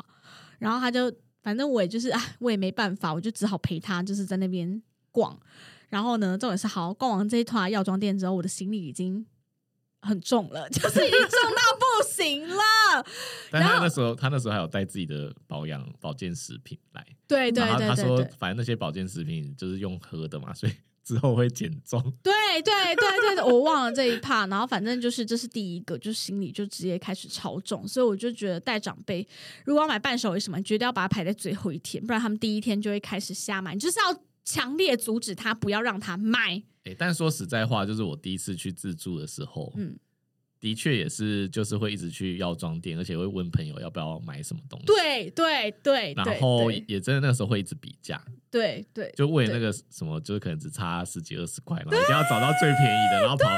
[0.59, 1.11] 然后他就，
[1.41, 4.79] 反正我也就是，哎，我也没办法，我就只好陪他，就是在那边
[5.11, 5.35] 逛。
[5.89, 9.25] 然后呢，重点是好逛完这一团药妆店之后，我的行李已经
[10.01, 12.63] 很重了，就是已经重到不行了。
[13.51, 20.73] 但他那时候他那时候还有带自己的保养保健食品来，对对然后他说对对对，反正那些保健食品就是用喝的嘛，所以
[21.03, 22.01] 之后会减重。
[22.21, 24.45] 对对对对对，我忘了这一趴。
[24.47, 29.25] 然后反正就是这是第一个，就是行李就直接开始超重，所以我就觉得带长辈
[29.63, 36.63] 如果要买伴手礼什么，你绝对要把它排在最后一天，不然他们第一天就会开始瞎买，你就是要强烈阻止他，不要让他买。
[36.85, 39.99] 哎、但说实在话，就是我第一次去自助的时候，嗯，
[40.57, 53.49] 的确也是就是会一直去药妆店，而且会问朋友要不要买什么东西。，对对对，然对后也真的那个时候会一直比价，对对，就为了那个什么，就是可能只差十几二十块，然后一定要找到最便宜的，然后跑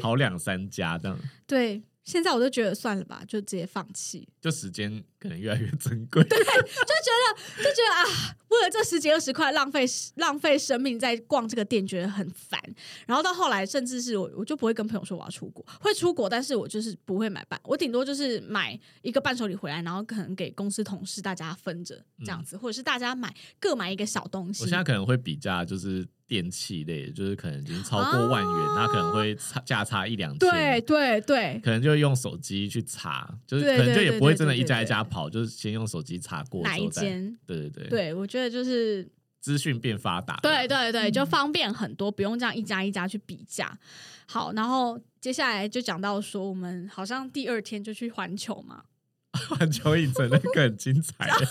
[0.00, 1.82] 跑两三家这样，对。
[2.04, 4.26] 现在我就觉得算了吧，就直接放弃。
[4.40, 6.22] 就时间可能越来越珍贵。
[6.24, 9.84] 对就觉得就觉得啊，为了这十几二十块浪费
[10.16, 12.60] 浪费生命在逛这个店，觉得很烦。
[13.06, 24.62] 然后到后来，甚至是我我就不会跟朋友说我要出国，会出国，但是我就是不会买伴，我顶多就是买一个伴手礼回来，然后可能给公司同事大家分着这样子，或者是大家买各买一个小东西。
[24.62, 30.38] 我现在可能会比价，就是电器类的，就是可能已经超过万元，哦它可能会差价差一两千。
[30.38, 36.88] 对对对可能就用手机去查，就是可能就也不会真的一家一家跑，就是先用手机查过哪一。
[36.90, 37.36] 间？
[37.46, 40.40] 对对对，对，我觉得就是资讯变发达了。
[40.42, 43.78] 对对对，嗯就方便很多，不用这样一家一家去比价。
[44.26, 48.84] 好，然后接下来就讲到说，我们好像第二天就去环球嘛。
[49.32, 51.46] 环球影城那个很精彩啊，环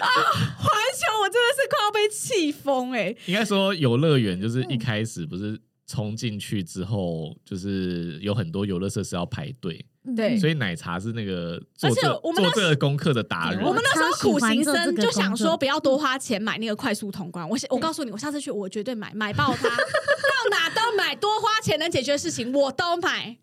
[0.00, 3.14] 球，我真的是快要被气疯哎！
[3.26, 9.84] 应该说游乐园就是嗯一开始不是冲进去之后，就是有很多游乐设施要排队，
[10.16, 13.62] 对所以奶茶是那个做而且这我们做这个功课的达人。
[13.62, 17.48] 我们那时候苦行僧就想说，不要多花钱买那个快速通关。
[17.48, 23.36] 我我告诉你，我下次去我绝对买，买爆它， 到哪都买，多花钱能解决的事情我都买。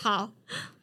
[0.00, 0.32] 好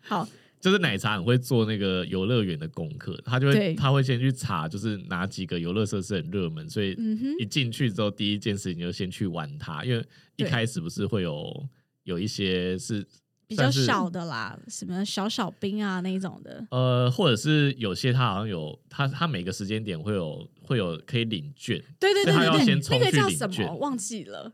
[0.02, 0.28] 好，
[0.60, 6.98] 就是奶茶很会做那个游乐园的功课，他就对会他会先去查，就是哪几个游乐设施很热门，所以
[7.40, 11.66] 一进去之后，第一件事情就先去玩它，因为一对开始不是会有
[12.04, 13.08] 有一些是
[13.52, 16.66] 比较小的啦，什么小小兵啊那一种的。
[16.72, 24.54] 呃，或者是有些他好像有它它每个时间点会有会有可以领券，对对对对那个叫什么忘记了。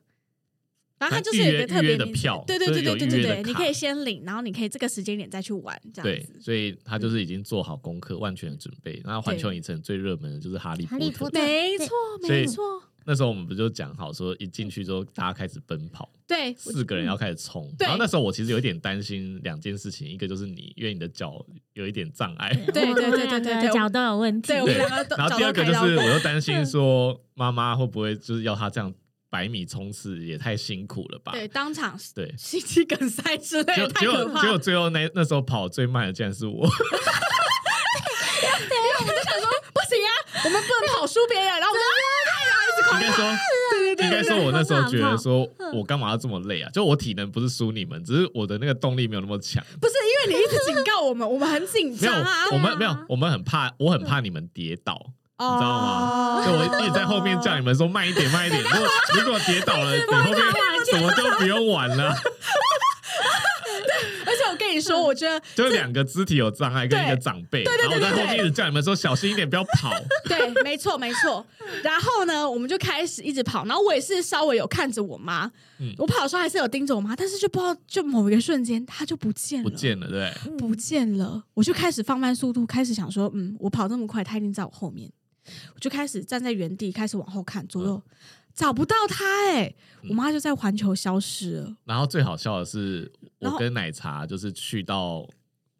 [0.99, 6.39] 然后它就是有一个特别的票对对对对对对对，你可以先领，然后你可以这个时间点再去玩，这样对子，。
[6.41, 8.99] 所以他就是已经做好功课，万全的准备。
[9.05, 11.87] 然后环球影城最热门的就是哈利波特哈利波特，没错，
[12.27, 17.74] 没错，那时候我们不就讲好说，一进去之后大家开始奔跑，对，四个人要开始冲。
[17.80, 21.41] 然后那时候我其实有一点担心两件事情，一个就是你，因为你的脚
[21.72, 22.53] 有一点障碍。
[22.74, 24.49] 对对对对对对 脚都有问题。
[24.49, 24.78] 对
[25.18, 28.93] 然后第二个就是，我又担心说妈妈会不会就是要他这样
[29.30, 31.32] 百米冲刺，也太辛苦了吧？
[31.32, 34.32] 对当场对 心肌梗塞之类的，结果结。
[34.32, 36.68] 果结果最后那那时候跑最慢的竟然是我，
[38.68, 40.12] 对，我就想说不行啊，
[40.43, 41.88] 我们不能跑输别人，然后我们就
[43.01, 43.25] 应该说
[43.71, 46.69] 对对应该说，我那时候觉得说，我干嘛要这么累啊？
[46.73, 49.63] 就我体能不是输你们，只是我的那个动力没有那么强。
[49.79, 49.93] 不是
[50.27, 54.99] 因为你一直警告我们， 我们很紧没有张啊，，我们没有，我们很怕，我很怕你们跌倒，
[55.39, 56.37] 你知道吗？
[56.37, 58.61] 哦所以我一直在后面叫你们说慢一点，慢一点。
[58.63, 60.41] 如果如果跌倒了， 你后面
[60.91, 62.13] 什么就不用玩了。
[64.68, 69.93] 跟你你说，我觉得 就两个肢体有障碍跟一个对长辈，对然后我在对对后面一直叫你们说小心一点，不要跑。
[70.26, 71.45] 对，没错没错。
[71.84, 75.49] 然后呢，我们就开始一直跑，然后我也是稍微有看着我妈，
[75.80, 85.11] 嗯我跑的时候还是有盯着我妈，但是就不知道就某一个瞬间她就不见了，不见了，对不见了，我就开始放慢速度，开始想说，嗯，我跑这么快，她一定在我后面，
[85.76, 88.01] 我就开始站在原地，开始往后看，左右、
[88.58, 90.10] 找不到他、哎、嗯。
[90.10, 91.78] 我妈就在环球消失了。
[91.86, 95.28] 然后最好笑的是，我跟奶茶就是去到，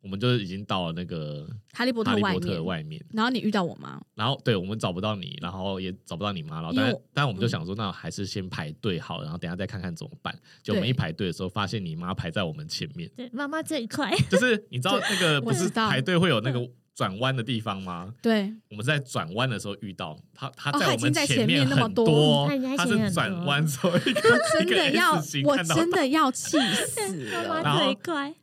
[0.02, 10.38] 我们就是已经到了那个哈利波特外面，外面，然后你遇到我妈，然后对我们找不到你，然后也找不到你妈，然后但但我们就想说，那还是先排队好，然后等下再看看怎么办。
[10.62, 15.90] 就我们一排队的时候，发现你妈排在我们前面，对，妈妈最快，就是你知道那个 不是知道。
[15.90, 16.60] 排队会有那个
[16.98, 18.12] 转弯的地方吗？
[18.24, 25.14] 对，我们在转弯的时候遇到他，他在我们前面那么多多他是转弯之后一个真的要，
[25.46, 27.62] 我真的要气 死了。
[27.62, 27.96] 然后，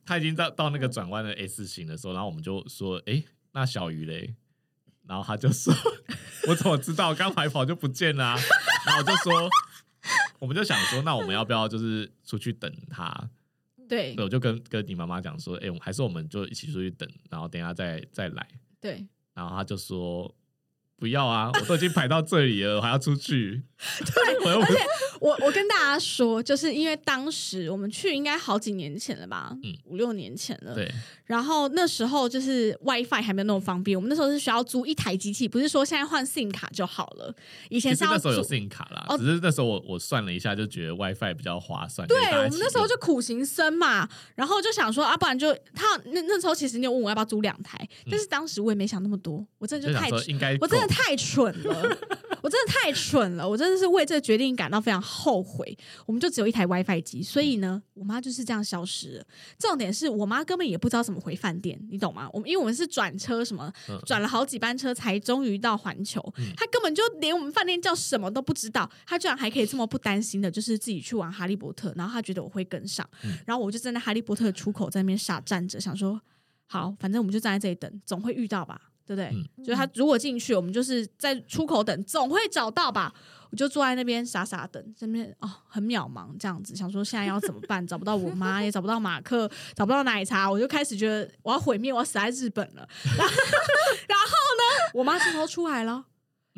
[0.06, 3.24] 他已经到到那个转弯的 S 型的时候，然后我们就说：“哎、
[3.54, 4.36] 那小鱼嘞？”
[5.08, 5.74] 然后他就说
[6.46, 7.12] ：“我怎么知道？
[7.12, 8.38] 刚才跑就不见了、啊。”
[8.86, 9.50] 然后我就说
[10.38, 13.30] ：“我们就想说，那我们要不要就是出去等他？”
[13.88, 18.46] 对对，我就跟跟你妈妈讲说：“哎、我还是我们就一起出去等，然后等一下再再来。
[18.80, 20.34] 对，”然后他就说
[20.96, 23.62] ：“不要啊，我都已经排到这里了，我还要出去。
[24.04, 24.78] ”对， 我又不是
[25.24, 30.74] 我我跟大家说，就是因为当时我们去应该好几年前了吧，嗯五六年前了。
[30.74, 30.86] 对。
[31.24, 37.34] 然后那时候就是 WiFi 还没有那么方便，我们那时候是需要租一台机器，不是说现在换 SIM 卡就好了。
[37.70, 42.06] 以前是要那时候有租 SIM 卡啦，哦只是那时候我我算了一下，就觉得 WiFi 比较划算。
[42.06, 51.98] 对我们那时候就苦行僧嘛，然后就想说啊，不然就他那那时候其实你有问我要不要租两台，但是当时我也没想那么多，我真的就太说应该我真的太蠢了，
[52.44, 55.74] 我真的太蠢了，我真的是为这个决定感到非常后悔。
[56.04, 59.24] 我们就只有一台 WiFi 机，所以呢，我妈就是这样消失了。
[59.58, 62.28] 重点是我妈根本也不知道怎么回饭店，你懂吗？
[62.34, 66.22] 我们因为我们是转车什么嗯，转了好几班车才终于到环球，
[66.54, 76.20] 她根本就连我们饭店叫什么都不知道，她居然还可以这么不担心的，就是自己去玩哈利波特，然后她觉得我会跟上，嗯然后我就站在哈利波特的出口在那边傻站着，想说
[76.66, 78.90] 好，反正我们就站在这里等，总会遇到吧。
[79.06, 79.30] 对不对？
[79.32, 83.14] 嗯就是他如果进去，我们就是在出口等，总会找到吧。
[83.50, 87.86] 我就坐在那边傻傻等，这边哦很渺茫这样子，想说现在要怎么办？
[87.86, 92.88] 找不到我妈，也找不到马克，找不到奶茶，我就开始觉得我要毁灭，我要死在日本了。
[93.04, 96.04] 然后，呢，我妈这时候出来了，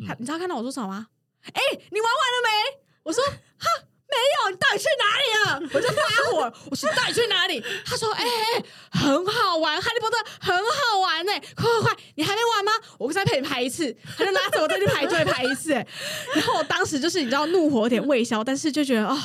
[0.07, 1.09] 她你知道看到我说什么吗？
[1.42, 2.80] 哎、你玩完了没？
[3.03, 3.22] 我说
[3.59, 3.88] 哈。
[4.09, 5.61] 没有，你到底去哪里啊？
[5.74, 7.62] 我就发火，我说你到底去哪里？
[7.84, 12.72] 他说：“哎、哎很好玩，哈利波特很好玩呢、快快快，你还没玩吗？
[12.98, 15.86] 我再陪你排一次。”他就拉着我再去排队排一次、哎
[16.34, 19.18] 然后我当时就是你知道怒火有点未消，但是就觉得哦，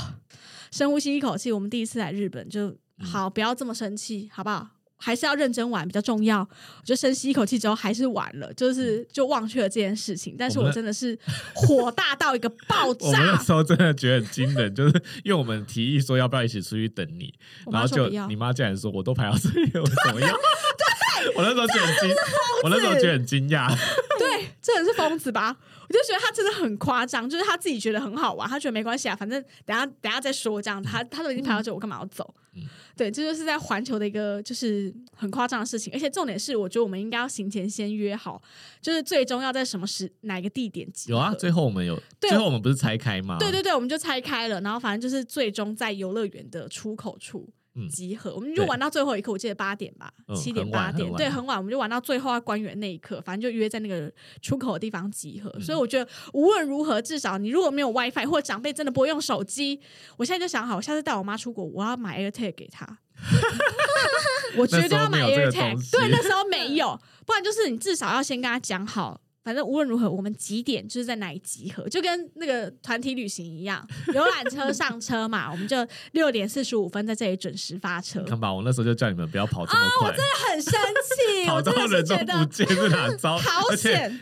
[0.72, 4.68] 深呼吸一口气，我们第一次来日本就好，不要这么生气，好不好？
[5.02, 6.40] 还是要认真玩比较重要。
[6.42, 10.36] 我就深吸一口气之后，还是玩了，就是就忘却了这件事情。
[10.38, 11.18] 但是我真的是
[11.56, 17.34] 火大到一个爆炸 我们那，时候真的觉得很惊人， 就是因为我们提议说要不要一起出去等你，
[17.72, 20.30] 然后就你妈竟然说我都排到这里了，我怎么样？
[20.78, 22.16] 对 我那时候就很惊，
[22.64, 23.70] 我那时候觉得很惊讶。
[24.18, 25.56] 对，这人是疯子吧？
[25.92, 30.82] 我就觉得他真的很夸张，就是他自己觉得很好玩，他觉得没关系啊，反正等下等下再说这样。
[30.82, 32.34] 他他都已经排到这，我干嘛要走？
[32.56, 32.64] 嗯
[32.96, 38.42] 对，这就是在环球的一个就是很夸张的事情，而且重点是，我觉得我们应该要行前先约好，
[38.82, 41.18] 就是最终要在什么时哪个地点集合。
[41.18, 43.38] 有啊，最后我们有，对最后我们不是拆开吗？
[43.38, 47.54] 对对对，我们就拆开了，然后反正就是最终在游乐园的出口处嗯
[47.90, 54.12] 集合，我们就玩到最后一刻，我记得八点吧，嗯七点八点对，很晚，我们就玩到最后要关园那一刻，反正就约在那个
[54.42, 55.50] 出口的地方集合。
[55.56, 55.62] 嗯。
[55.62, 59.80] 所以我觉得无论如何，至少你如果没有 WiFi 或者长辈真的不会用手机，
[60.18, 63.00] 我现在就想好，我下次带我妈出国，我要买 AirTag 给她。
[64.58, 75.78] 我绝对要买 AirTag，对，那时候没有，不然就是你至少要先跟她讲好，反正无论如何，我们几点就是在哪里集合，就跟那个团体旅行一样，游览车上车嘛， 我们就
[76.12, 78.22] 六点四十五分在这里准时发车。
[78.24, 83.40] 看吧，我那时候就叫你们不要跑这么快，很生气，跑 我真的到人都不见是哪招？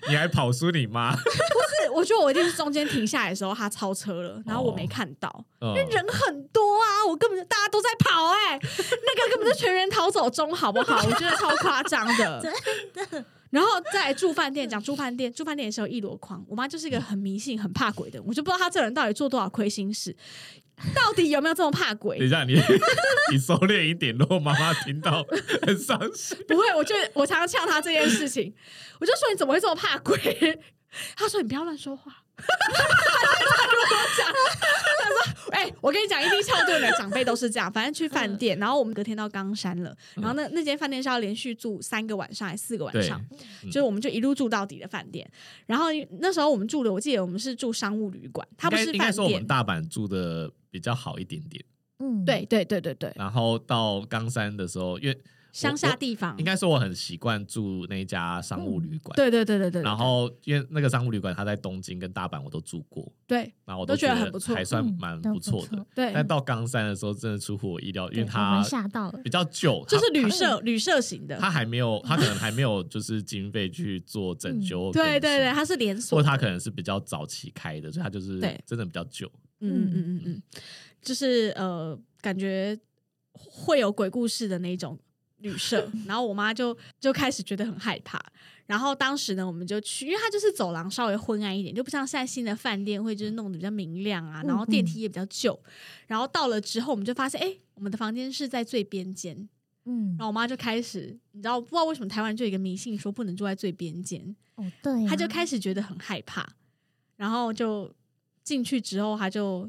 [0.08, 11.04] 你还跑输你妈，是，我觉得我一定是中间停下来的时候他超车了，然后我没看到，因为人很多啊，我根本就大家都在跑哎、那个根本就全员逃走中，好不好？
[11.06, 12.40] 我觉得超夸张的，
[12.94, 13.26] 真的。
[13.50, 16.44] 然后再住饭店，讲住饭店，住饭店的时候一箩筐。
[16.48, 20.16] 我妈就是一个很迷信、很怕鬼的，我就不知道她这人到底做多少亏心事，
[20.94, 22.30] 到底有没有这么怕鬼等一？
[22.30, 22.54] 下你
[23.34, 25.26] 你收敛一点，如果妈妈听到
[25.64, 26.38] 很伤心。
[26.48, 28.54] 不会，我就我常常呛她这件事情，
[29.00, 30.60] 我就说你怎么会这么怕鬼？
[31.16, 32.12] 她说你不要乱说话。
[32.38, 34.28] 她就跟我讲，
[35.52, 37.72] 哎、我跟你讲，一定翘顿的长辈都是这样。
[37.72, 43.20] 反正去饭店，然后我们隔天到冈山了，然后那那间饭店是要连续住三个晚上还是四个晚上？
[43.64, 45.30] 嗯就是我们就一路住到底的饭店。
[45.66, 45.88] 然后
[46.20, 49.48] 那时候我们住的，我记得我们是住商务旅馆，它不是饭应该应该说我们店。
[49.48, 51.64] 大阪住的比较好一点点，
[52.00, 55.22] 嗯，对对对对对，然后到冈山的时候，因为
[55.52, 56.46] 乡下地方应。
[56.46, 65.78] 该说我很习惯住那家商务旅馆，对对对对对，对然后因为那个商务旅馆它在东京跟大阪我都住过，对然后我都觉觉得很不错还算蛮不错的。
[65.78, 71.38] 错对，但到冈山的时候，真的出乎我意料，因为它吓到了比，较旧，就是旅社旅社型的。
[71.38, 79.30] 它还没有，它可能还没有就是经费去做 整修对对对，它是连锁，或它可能是比较早期开的，所以它就是真的比较旧。
[79.62, 80.44] 嗯嗯嗯嗯嗯，
[81.02, 82.78] 就是呃，感觉
[83.34, 84.98] 会有鬼故事的那种
[85.40, 88.24] 旅社，然后我妈就就开始觉得很害怕。
[88.66, 95.60] 然后当时呢，我们就去，因为它就是走廊稍微昏暗一点，就不像现在新的饭店会就是弄得比较明亮啊，嗯然后电梯也比较旧。
[96.06, 99.50] 然后到了之后，我们就发现，哎，我们的房间是在最边间。
[99.86, 104.36] 嗯然，后我妈就开始，你知道，不知道为什么台湾就有一个迷信，说不能住在最边间。
[104.54, 106.48] 哦对啊，他就开始觉得很害怕，
[107.16, 107.92] 然后就
[108.44, 109.68] 进去之后，她就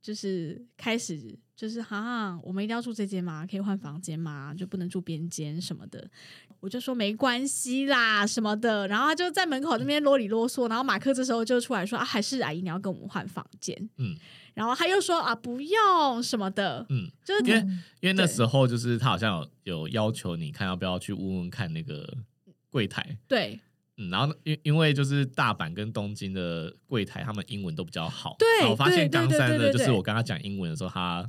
[0.00, 3.44] 就是开始就是哈，我们一定要住这间吗？
[3.44, 4.54] 可以换房间吗？
[4.56, 6.08] 就不能住边间什么的。
[6.60, 14.16] 我就说没关系啦什么的，然后他就在门口那边啰里啰嗦，然后马克这时候就出来说啊，还是阿姨你要跟我们换房间，嗯
[14.54, 22.16] 然后他又说啊不用什么的，嗯，就是因为嗯因为那对时候就是他好像有有要求你看要不要去问问看那个
[22.70, 23.58] 柜台，对
[23.96, 28.36] 嗯，然后因因为就是大阪跟东京的柜台，他们英文都比较好。
[28.38, 31.28] 对然后我发现冈山的，对对对就是我跟他讲英文的时候，他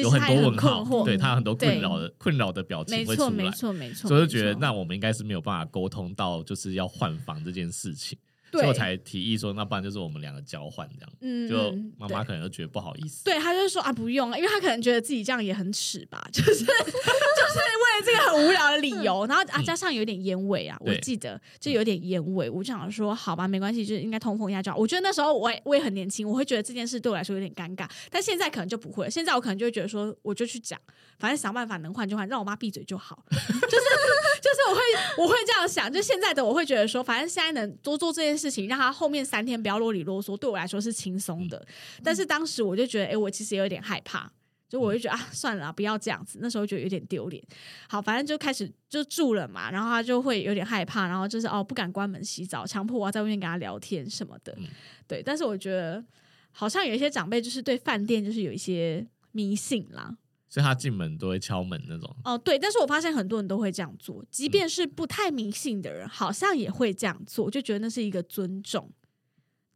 [0.00, 8.18] 有很多问号，对他有很多困扰的困扰的表情会出来，没错没错，所以就觉得那我们应该是没有办法沟通到就是要换房这件事情，
[8.54, 24.78] 所对以我才提议说，那不然就是我们两个交换这样，嗯就嗯妈妈可能就觉得不好意思，对，她就说啊，不用啊，因为她可能觉得自己这样也很耻吧，就是 就是为了这个很无聊的理由，然后啊，加上有点烟味啊，我记得就有点烟味，我就想说，好吧，没关系，就是应该通风一下就好。
[24.78, 30.78] 我觉得那时候我也我也很年轻，我会觉得这件事对我来说有点尴尬，但现在可能就不会了，现在我可能就会觉得说，我就去讲，
[31.18, 33.84] 反正想办法能换就换，让我妈闭嘴就好， 就是
[34.54, 34.80] 就是我会
[35.24, 41.66] 我会这样想，就现在的我会觉得说，反正现在能多做这件事情，让他后面三天不要啰里啰嗦，对我来说是轻松的。
[42.02, 44.30] 但是当时我就觉得，哎、我其实有点害怕，
[44.68, 46.38] 就我就觉得啊，算了啊，不要这样子。
[46.40, 47.42] 那时候觉得有点丢脸。
[47.88, 54.54] 好，反正就开始就住了嘛，然后他就会有点害怕，然后就是哦不敢关门洗澡，强迫我要在外面跟他聊天什么的。
[54.58, 54.66] 嗯
[55.08, 56.02] 对，但是我觉得
[56.50, 60.16] 好像有一些长辈就是对饭店就是有一些迷信啦。
[60.54, 62.16] 所以他进门都会敲门那种。
[62.22, 68.88] 哦，对，但是我发现很多人都会这样做，即便是不太迷信的人，好像也会这样做，就觉得那是一个尊重。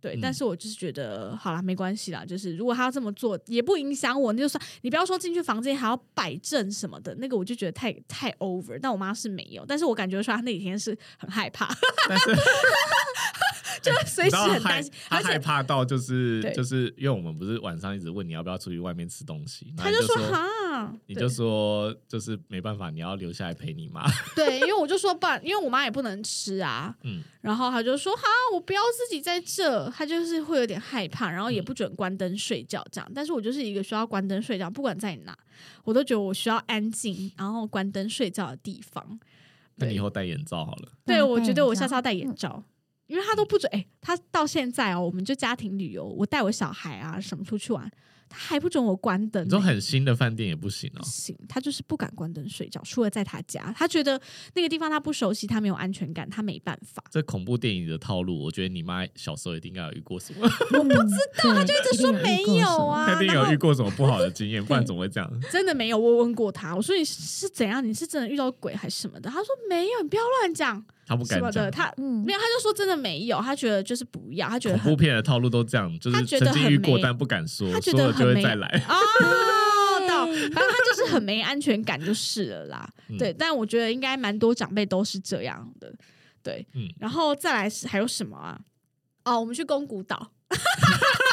[0.01, 8.79] 对，但嗯是我就是觉得，好啦，没关系啦，就是如果他要这么做，也不影响我，那就算你不要说进去房间还要摆正什么的，那个我就觉得太太 over。
[8.81, 11.74] 但我妈是没有，但是我感觉出来她那几天是很害怕，
[12.09, 12.31] 但是
[13.81, 24.07] 就随时很担心，他害怕到就是就是因为我们不是晚上一直问你要不要出去外面吃东西，他就说说哈，你就说就是没办法，你要留下来陪你妈。
[24.35, 28.22] 对，因为我就说不然，因为我妈也不能吃啊，嗯，然后他就说哈，
[28.55, 33.11] 我不要自己在这，他就是会有点害怕，然后嗯也不准关灯睡觉这样。
[33.14, 35.37] 但是我就是一个需要关灯睡觉，不管在哪，
[35.85, 39.18] 我都觉得我需要安静，然后关灯睡觉的地方。
[39.76, 40.89] 那你以后戴眼罩好了。
[41.07, 42.62] 对，我觉得我下次要戴眼罩。
[43.09, 47.90] 因为他都不准，哎、他到现在哦，我们就家庭旅游，我带我小孩啊什么出去玩，
[48.28, 51.04] 他还不准我关灯、你说欸很新的饭店也不行哦不。
[51.06, 54.20] 行，他就是不敢关灯睡觉，除了在他家，他觉得
[54.54, 57.02] 那个地方他不熟悉，他没有安全感，他没办法。
[57.11, 60.46] 这恐怖电影的套路，我觉得你妈小时候一定要有遇过什么，
[60.78, 65.40] 我不知道，他就一直说没有，啊，一定有遇过什么不好的经验，不然怎么会这样？
[65.50, 67.82] 真的没有，我问过他，我说你是怎样？
[67.82, 69.30] 你是真的遇到鬼还是什么的？
[69.30, 71.70] 他说没有，你不要乱讲他不敢讲什么的。。
[71.70, 78.84] 他嗯没有，他就说真的没有，他觉得就是不要，他觉得恐怖片的套路都这样，就是他觉得曾经遇过很没但不敢说，他觉说了就得很再来。
[78.88, 78.94] 哦，
[80.06, 82.88] 到反正他就是很没安全感就是了啦。
[83.09, 85.92] 嗯对，但我觉得应该蛮多长辈都是这样的。
[86.42, 88.61] 对，嗯然后再来是还有什么啊？
[89.24, 90.32] 哦，我们去宫古岛。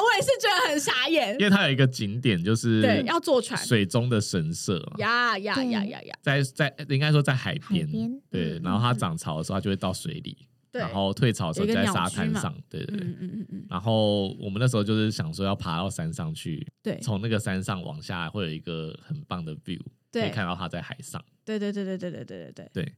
[0.00, 1.32] 我也是觉得很傻眼。
[1.38, 10.36] 因，为它有一个景点，就是对，要坐船，水中的神社嘛，呀呀呀呀呀，在在应该说在海海边，对，嗯然后它涨潮的时候，它就会到水里，
[10.72, 13.06] 然后退潮的时候就在沙滩上，对对对。
[13.06, 16.98] 嗯嗯嗯嗯，然后我们那时候就是想说要爬到山上去，对。
[17.00, 19.80] 从那个山上往下会有一个很棒的 view，
[20.12, 21.22] 可以看到它在海上。
[21.44, 22.70] 对对对对对对对对对。
[22.72, 22.92] 对，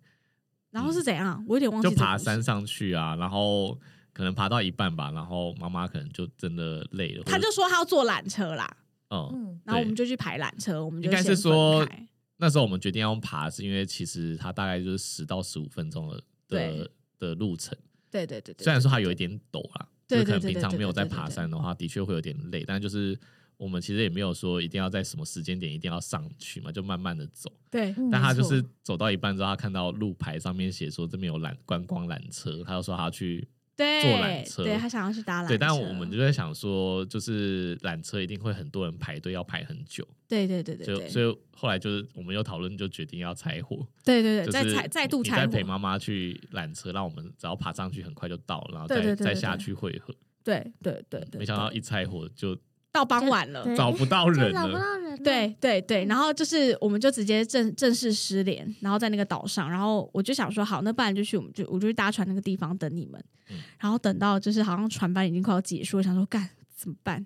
[0.70, 1.44] 然后是怎样？
[1.46, 3.78] 我有点忘记就爬山上去啊，然后
[4.18, 8.68] 可能爬到一半吧，然后妈妈可能就真的累了，他就说他要坐缆车啦，
[9.10, 11.88] 嗯，嗯，然后我们就去排缆车，我们就应该是说
[12.36, 17.78] 那时候我们决定要用爬，是因为其实它大概就是十到十五分钟的的的路程，
[18.10, 23.16] 对对对对，虽然说它有一点陡啦，对就是可能对对平常没有在对对对对爬山的话，的确会有点累，但就是
[23.56, 27.52] 我们其实也没有说一定要在什么时间点一定要上去嘛，就慢慢的走。
[27.70, 27.94] 对。
[27.96, 33.48] 嗯但他就是走到一半之后，他看到路牌上面写说这边有缆观光缆车，他就说他要去
[33.78, 34.64] 对坐缆车。
[34.64, 50.12] 对他想要去搭缆车，对，但我们就在想说，就是缆车一定会很多人排队，要排很久，对对对对就对，所以后来就是我们又讨论，就决定要拆伙，对对对，就是再再再度你拆伙，再陪妈妈去缆车，让我们只要爬上去很快就到，然后再再下去汇合。
[50.44, 52.56] 对对对对，没想到一拆伙就
[52.90, 67.24] 到傍晚了，找不到人了找不，到人了，对对对，然后就是我们就直接正正式失联，然后在那个岛上，然后我就想说，好，那不然就去，我们就我就去搭船那个地方等你们，嗯然后等到就是好像船班已经快要结束，我想说干怎么办？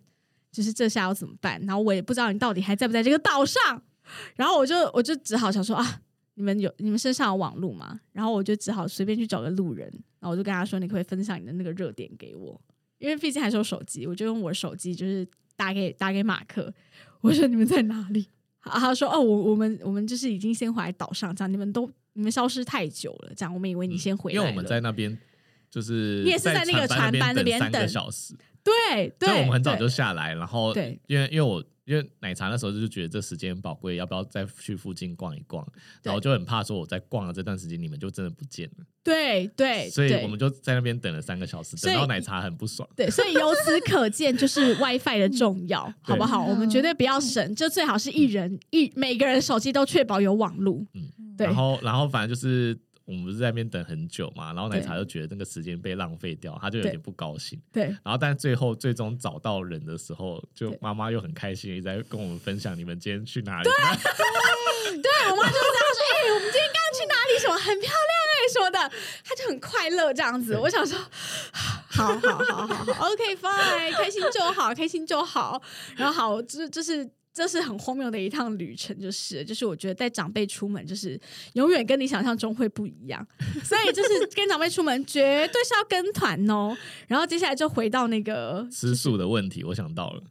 [0.50, 1.60] 就是这下要怎么办？
[1.66, 3.82] 然后我也不知道你到底还在不在这个岛上，
[4.36, 6.00] 然后我就我就只好想说啊，
[6.34, 8.00] 你们有你们身上有网路吗？
[8.12, 9.88] 然后我就只好随便去找个路人，
[10.20, 12.60] 然后我就跟他说，你可可以分享你的那个热点给我？
[12.98, 15.26] 因为毕竟还是有手机，我就用我手机就是
[15.62, 16.74] 打给打给马克，
[17.20, 18.26] 我说你们在哪里？
[18.62, 25.16] 啊，他说哦，我我们我们就是已经先回来岛上，这样你们都你们消失太久了，这样我们以为你先回来了、因为我们在那边
[25.70, 28.34] 就是你也是在那个船船班那边等三个小时，
[28.64, 35.66] 对对，我们很早就下来，然后对因为因为我因为奶茶那时候就觉得这时间很宝贵，要不要再去附近逛一逛？
[36.02, 42.88] 然后就很怕说我在逛的这段时间你们就真的不见了，对对，所以我们就在那边等了三个小时，等到奶茶很不爽。
[42.94, 46.44] 对，所以由此可见，就是 WiFi 的重要，好不好？
[46.44, 50.86] 我们绝对不要省，就最好是一人一每个人手机都确保有网路。
[50.94, 52.78] 嗯对然后然后反正就是
[53.12, 57.60] 我们不是在那边等很久嘛，然后奶茶就觉得那个时间被浪费掉，他就有点不高兴。
[57.70, 63.68] 对然后但最后最终找到人的时候，就妈妈又很开心，一直在跟我们分享你们今天去哪里。
[63.68, 63.72] 对，
[65.02, 67.38] 对我妈就这样说：“哎、我们今天刚刚去哪里？
[67.38, 68.78] 什么很漂亮哎、什么的。”
[69.22, 70.56] 她就很快乐这样子。
[70.56, 70.98] 我想说，
[71.90, 75.60] 好好好好好，OK fine，开心就好，开心就好。
[75.96, 77.10] 然后好，这这是。
[77.34, 81.18] 这是很荒谬的一趟旅程，就是就是我觉得带长辈出门，就是
[81.54, 83.26] 永远跟你想象中会不一样，
[83.64, 86.76] 所以就是跟长辈出门绝对是要跟团哦。
[87.08, 90.22] 然后接下来就回到那个吃素的问题，我想到了。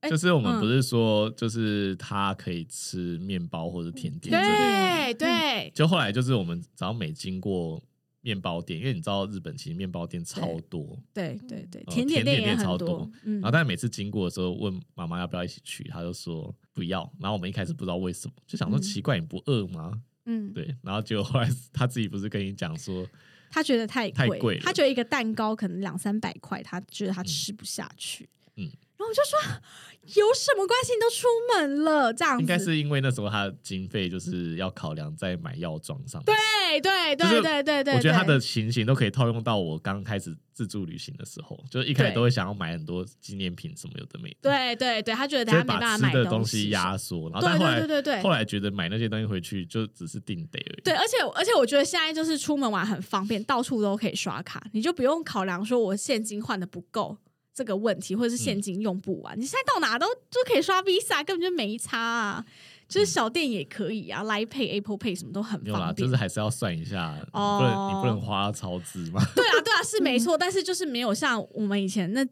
[0.00, 7.82] 哎就是我们嗯不是说，就是他可以吃面包或者甜点对对就后来就是我们只要每经过
[8.20, 13.34] 面包店，因为你知道日本其实面包店超多，对对对，哦甜点店也超多嗯。
[13.40, 17.00] 然后但是每次经过的时候问妈妈要不要一起去，她就说不要。
[17.20, 18.82] 然后我们一开始不知道为什么，就想说嗯。
[18.82, 20.02] 奇怪你不饿吗？
[20.26, 23.06] 嗯，对，然后结果后来他自己不是跟你讲说，
[23.50, 24.60] 他觉得太贵，太贵了。
[24.62, 28.28] 他觉得一个蛋糕可能两三百块，他觉得他吃不下去。
[28.56, 29.38] 嗯然后我就说
[30.16, 30.92] 有什么关系？
[30.92, 36.22] 你都出门了，这样子应该是因为那时候他的经费就是要考量在买药妆上。
[36.24, 36.34] 对
[36.80, 50.80] 对对对对对，我觉得他的情形都可以套用到我刚开始自助旅行的时候，就是一开始都会想要买很多纪念品什么有的没的，对对对，他觉得他没办法买把吃的东西西压缩，然后对但后来对对对对后来觉得买那些东西回去就只是定得而已。
[50.82, 57.16] 对，而且而且我觉得现在就是出门玩很方便，到处都可以刷卡，你就不用考量说我现金换的不够
[57.58, 59.36] 这个问题，或者是嗯现金用不完。
[59.36, 62.44] 你现在到哪都就可以刷 Visa，根本就没差啊。
[62.86, 66.06] 就是小店也可以啊，Line Pay、Apple Pay 什么都很没有啦，方便。
[66.06, 69.20] 就是还是要算一下，你不哦能你不能花超支嘛。
[69.34, 72.24] 对啊，对啊，是没 错，但是就是没有像我们以前那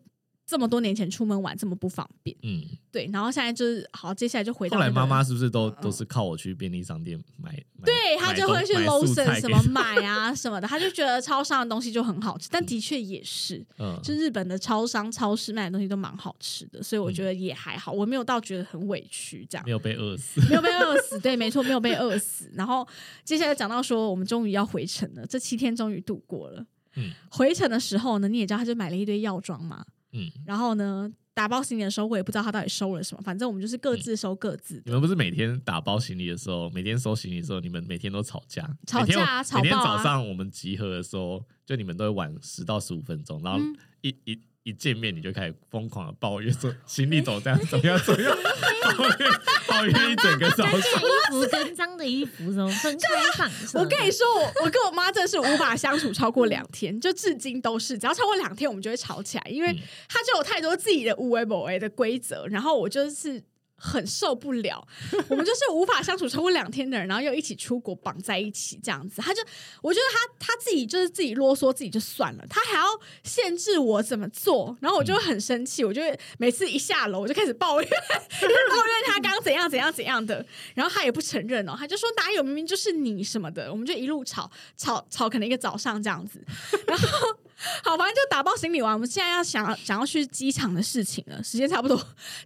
[0.47, 2.37] 这么多年前出门玩这么不方便。
[2.43, 7.51] 嗯，对，然后现在就是好，接下来就回到、后来那个妈妈是不是都嗯都是靠我去便利商店买？
[7.51, 19.73] 买对他买东就会去 Lawson 什么买啊什么的，她就觉得超商的东西就很好吃，但的确也是，嗯，就日本的超商、超市卖的东西都蛮好吃的，所以我嗯觉得也还好，我没有到觉得很委屈这样没。
[19.73, 20.41] 有被饿死。
[20.49, 22.51] 没有被饿死，对，没错，没有被饿死。
[22.55, 22.87] 然后
[23.25, 26.65] 接下来讲到说，我们终于要回程了，这七天终于度过了。
[26.95, 29.85] 嗯回程的时候呢，你也知道，他就买了一堆药妆嘛。
[30.17, 34.83] 嗯，然后呢，打包行李的时候，我也不知道他到底收了什么，反正我们就是各自收各自的。
[34.87, 38.67] 你们不是每天打包行李的时候，每天收行李的时候，你们每天都吵架？
[38.87, 48.37] 吵架啊吵每天早上我们集合的时候，就你们都会晚十到十五分钟，然后嗯一、一一见面你就开始疯狂的抱怨说行李怎么这样，怎么样，怎么样，
[49.77, 50.83] 抱怨一整个早干上。
[50.83, 53.51] 净的衣服跟脏的衣服怎么分开放？
[53.83, 59.79] 我跟你说，我我跟我妈真的是无法相处超过两天，就至今都是，只要超过两天，我们就会吵起来，因为嗯
[60.09, 63.43] 她就有太多自己的无为某为的规则，然后我就是
[63.77, 64.87] 很受不了，
[65.29, 69.43] 我们就是无法相处超过两天的人，然后又一起出国绑在一起这样子，他就
[69.83, 72.87] 我觉得他他自己就是自己啰嗦自己就算了，他还要
[73.23, 76.01] 限制我怎么做，然后我就很生气，我就
[76.39, 77.97] 每次一下楼我就开始抱怨，抱
[78.49, 80.45] 怨他刚刚怎样怎样怎样的，
[80.75, 86.43] 然后他也不承认哦，他就说哪有明明就是你什么的，我们就一路吵吵吵，可能一个早上这样子，
[86.87, 87.37] 然后。
[87.83, 91.97] 好，反正就打包行李完，我们现在要想想要去机场的事情了，时间差不多，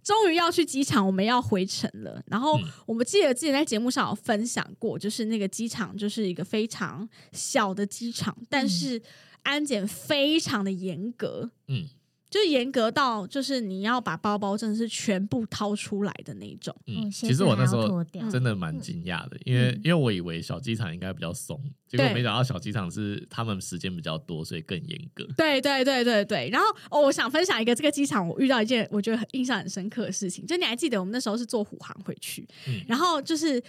[0.03, 2.23] 终于要去机场，我们要回程了。
[2.27, 9.03] 然后我们记得之前在节目上有分享过，就是那个机场就是一个非常小的机场，但是
[9.43, 11.89] 安检非常的严格，嗯。
[12.31, 16.73] 就严格到，就是你要把包包真的是全部掏出来的那种。
[16.87, 25.27] 嗯，其实我那时候真的蛮惊讶的，因为因为我以为小机场应该比较松，结果没想到小机场是他们时间比较多，所以更严格。
[25.37, 26.49] 对对对对对。
[26.51, 32.47] 然后哦，我想分享一个这个机场我遇到一件我觉得印象很深刻的事情，就你还记得我们那时候是坐虎航回去，
[32.87, 33.61] 然后就是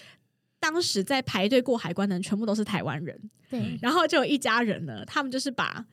[0.59, 3.19] 当时在排队过海关的人全部都是台湾人，
[3.49, 5.83] 对，然后就有一家人呢，他们就是把。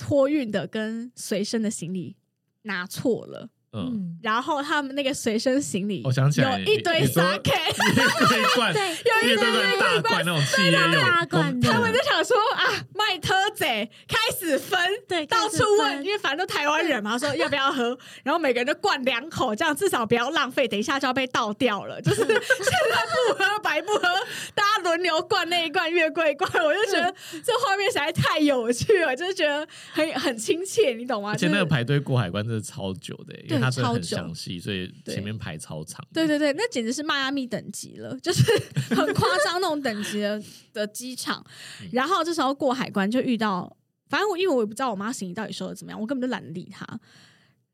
[0.00, 2.16] 托运的跟随身的行李
[2.62, 3.50] 拿错了。
[3.72, 14.76] 嗯，然后他们那个随身行李，我想起来有一堆 sake， 一罐，对，有一堆大罐那种企业用，他们就想说啊，卖特贼开始分，
[15.06, 22.00] 对，到处问，因为反正都台湾人嘛，说要不要喝，然后每个人都灌两口，这样至少不要浪费，等一下就要被倒掉了。
[22.02, 24.08] 就是现在不喝白不喝，
[24.52, 27.14] 大家轮流灌那一罐月桂冠，我就觉得
[27.44, 31.30] 这画面实在太有趣了，就是觉得很很亲切，你懂吗？
[31.30, 33.59] 而且那个排队过海关真的超久的。
[33.60, 36.04] 它真的很详细，所以前面排超长。
[36.12, 38.42] 对对对，那简直是迈阿密等级了，就是
[38.94, 40.42] 很夸张那种等级的
[40.72, 41.44] 的机场。
[41.92, 43.76] 然后这时候过海关就遇到，
[44.08, 46.86] 反正我因为我也不知道我妈行李到底收的怎么样，我根本就懒得理她。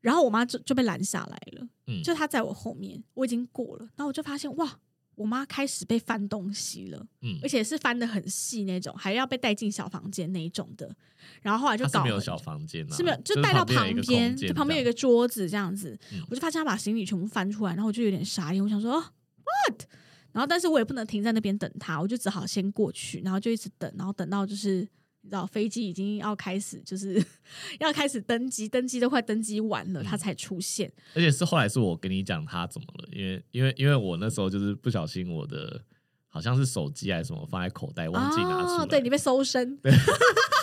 [0.01, 4.79] 然后我妈就就被拦下来了，嗯，就她在我后面，我已经过了，然后我就发现哇。
[5.17, 10.95] 我妈开始被翻东西了，嗯，而且是翻的很细那种，还要被带进小房间那一种的。
[11.41, 15.97] 然后后来就搞没有小房间，是没有，就带到旁边，就旁边有一个桌子这样子。
[16.29, 19.83] 我就发现他把行李全部翻出来，然后我就有点傻眼，我想说 what？
[20.31, 24.87] 然后但是我也不能停在那边等他，我就只好先过去，然后就一直等，然后等到就是。
[25.27, 27.21] 你知道飞机已经要开始，就是
[27.81, 30.89] 要开始登机，登机都快登机完了，他才出现。
[31.13, 35.83] 而且是后来是我跟你讲他怎么了，因为因为因为我那时候就是不小心我的
[36.29, 39.77] 好像是手机还是什么放在口袋，忘记拿出来，对你被搜身，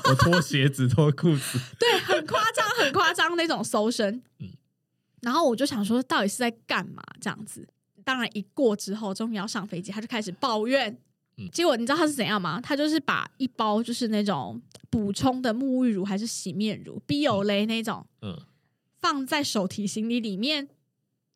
[0.09, 4.23] 我脱鞋子脱裤子，对，很夸张很夸张那种搜身。
[4.39, 4.49] 嗯，
[5.21, 7.69] 然后我就想说，到底是在干嘛这样子？
[8.03, 10.99] 当然一过之后，终于要上飞机，他就开始抱怨。
[11.53, 12.61] 结果你知道他是怎样吗？
[12.63, 18.41] 他就是把一包就是那种补充的沐浴乳还是洗面乳，B O 雷那种，嗯，
[19.01, 20.69] 放在手提行李里面，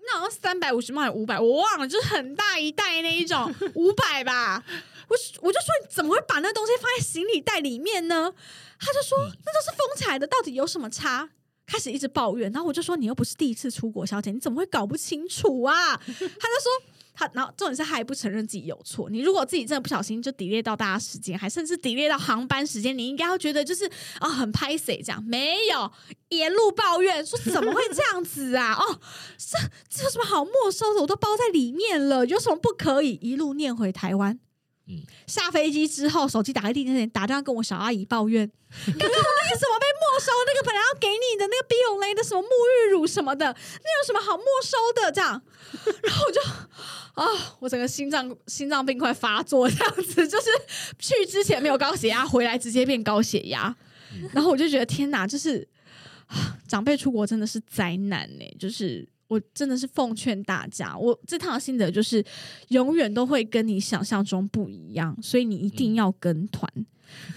[0.06, 4.64] 那好像三百五十还五百，我忘了，就是很大一袋那一种， 五百吧。
[5.08, 8.32] 我我就说你怎么会把那东西放在行李袋里面呢？
[8.78, 11.28] 他就说那都是封起来的，到底有什么差？
[11.66, 15.96] 开始一直抱怨，然后我就说你又不是第一次出国，小姐，你怎么会搞不清楚啊？
[15.96, 16.94] 他就说。
[17.18, 19.10] 他然后重点是他还不承认自己有错。
[19.10, 23.90] 你如果自己真的不小心就 delay 到大家时间，还甚至 delay 到航班时间，你应该要觉得就是
[24.20, 25.20] 啊很拍谁这样？
[25.24, 25.90] 没有，
[26.28, 28.74] 沿路抱怨说怎么会这样子啊？
[28.74, 29.00] 哦，
[29.36, 29.58] 这
[29.90, 31.00] 这有什么好没收的？
[31.00, 33.18] 我都包在里面了，有什么不可以？
[33.20, 34.38] 一路念回台湾。
[34.88, 38.50] 嗯，下飞机之后，手机打开地铁，打电话跟我小阿姨抱怨，
[38.86, 45.12] 刚刚我那个什么被没收，那个本来要给你的那个 B O L 的什么沐浴乳什么的，那有什么好没收的？
[45.12, 45.42] 这样，
[46.02, 46.40] 然后我就
[47.22, 50.46] 啊，我整个心脏心脏病快发作，这样子，就是
[50.98, 53.76] 去之前没有高血压，回来直接变高血压，
[54.32, 55.68] 然后我就觉得天哪，就是
[56.66, 59.06] 长辈出国真的是灾难呢，就是。
[59.28, 62.24] 我真的是奉劝大家，我这趟心得就是，
[62.68, 66.68] 永远都会跟你想象中不一样，所以你一定要跟团。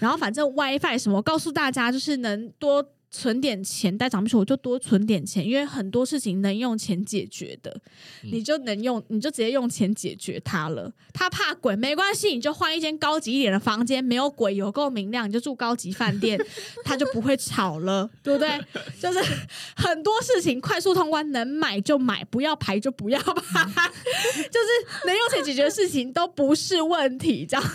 [0.00, 2.84] 然后反正 WiFi 什么，我告诉大家就是能多。
[3.14, 7.78] 存点钱带长辈去，我就多存点钱，因为很多事情能用钱解决的，
[8.22, 10.90] 你就能用，你就直接用钱解决它了。
[11.12, 16.42] 他怕鬼没关系，你就换一间高级一点的房间，没有鬼，有够明亮，你就住高级饭店，
[16.84, 18.58] 他就不会吵了，对不对？
[18.98, 19.20] 就是
[19.76, 23.62] 很多事情快速通关，能买就买，不要排就不要排，
[24.50, 27.72] 就是能用钱解决的事情都不是问题，这样。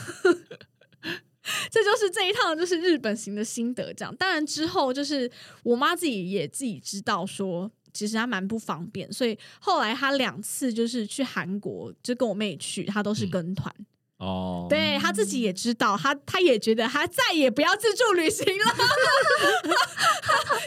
[1.71, 4.15] 这就是这一趟就是日本行的心得，这样。
[4.15, 5.29] 当然之后就是
[5.63, 13.73] 我妈自己也自己知道说，其实她蛮不方便，所以后来她两次就是去韩国，就跟我妹去，她都是跟团。
[14.17, 18.65] 哦，对她自己也知道，她她也觉得她再也不要自助旅行了。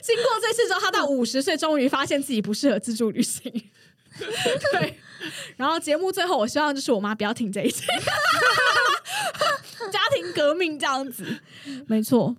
[0.02, 3.52] 经过这次之后，她到五十岁终于发现自己不适合自助旅行。
[4.72, 4.98] 对。
[5.56, 7.84] 然后节目最后，我希望就是我妈不要听这一集，
[9.90, 11.40] 家庭革命这样子，
[11.86, 12.36] 没错。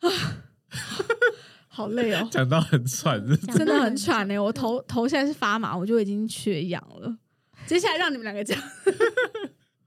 [0.00, 0.08] 啊，
[1.68, 4.26] 好累哦，讲到很喘，是不是讲真的很喘。
[4.28, 7.16] 呢、我头头现在是发麻，我就已经缺氧了。
[7.66, 8.60] 接下来让你们两个讲。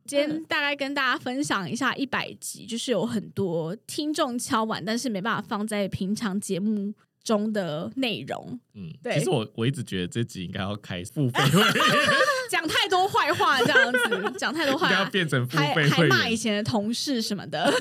[0.08, 6.94] 今天大概跟大家分享一下一百集，就是有很多听众敲碗，但是没办法放在平常节目
[7.26, 11.74] 中的内容，嗯，对其实我我一直觉得这集应该要开付费会员，
[12.50, 17.74] 讲太多坏话这样子，讲太多坏话要变成付还费会还骂以，前的同事什么的。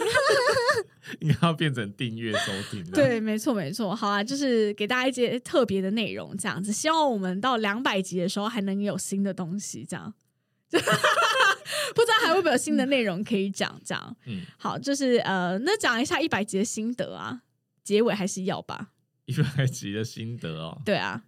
[1.20, 2.82] 应该要变成订阅收听。
[2.90, 3.94] 对，，没错没错。
[3.94, 6.72] 好啊，就是给大家一些特别的内容，这样子。
[6.72, 10.12] 希望我们到两百集的时候还能有新的东西，这样。
[10.72, 14.16] 不知道还会不会有新的内容可以讲，这样。
[14.26, 17.42] 嗯，好，就是呃，那讲一下一百集的心得啊，
[17.84, 18.88] 结尾还是要吧？
[19.26, 21.24] 一百集的心得哦，对啊，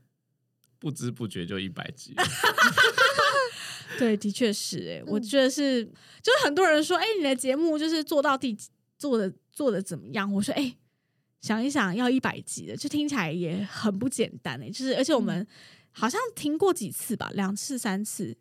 [0.79, 2.25] 不知不觉就一百集了，
[3.99, 5.23] 对，的确是、欸，我嗯。
[5.23, 5.85] 觉得是，
[6.23, 8.69] 就是很多人说，哎、你的节目就是做到第几，
[8.99, 10.31] 做的做的怎么样？
[10.33, 10.77] 我说，哎、
[11.41, 15.47] 想一想，要一百集的，就听起来也很不简单哎、就是而且我们
[15.93, 18.37] 好像听过几次吧，两次、三次，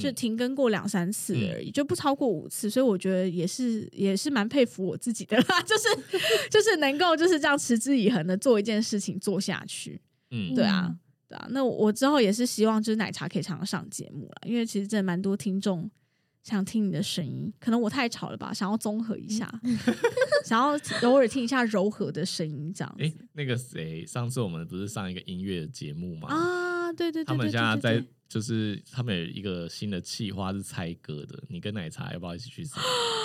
[0.00, 5.88] 就嗯停更过两三次嗯而已，就不超过五次，所以我觉得也是也是蛮佩服我自己的啦， 就是
[6.50, 10.00] 就是能够就是这样持之以恒的做一件事情做下去，
[10.30, 10.94] 嗯，对啊，
[11.28, 11.46] 对啊。
[11.50, 15.90] 那我我之后也是希望就是奶茶可以常常上节目了，因为其实真的蛮多听众
[16.42, 19.50] 想听你的声音，可能我太吵了吧，想要综合一下，
[20.44, 26.28] 想要偶尔听一下柔和的声音这样哎子，那个谁，上次我们不是上一个音乐节目吗？
[26.28, 32.80] 啊，对对对他们对现在在对对对，就是他们有一个新的企划是猜歌的，你跟奶茶要不要一起去猜？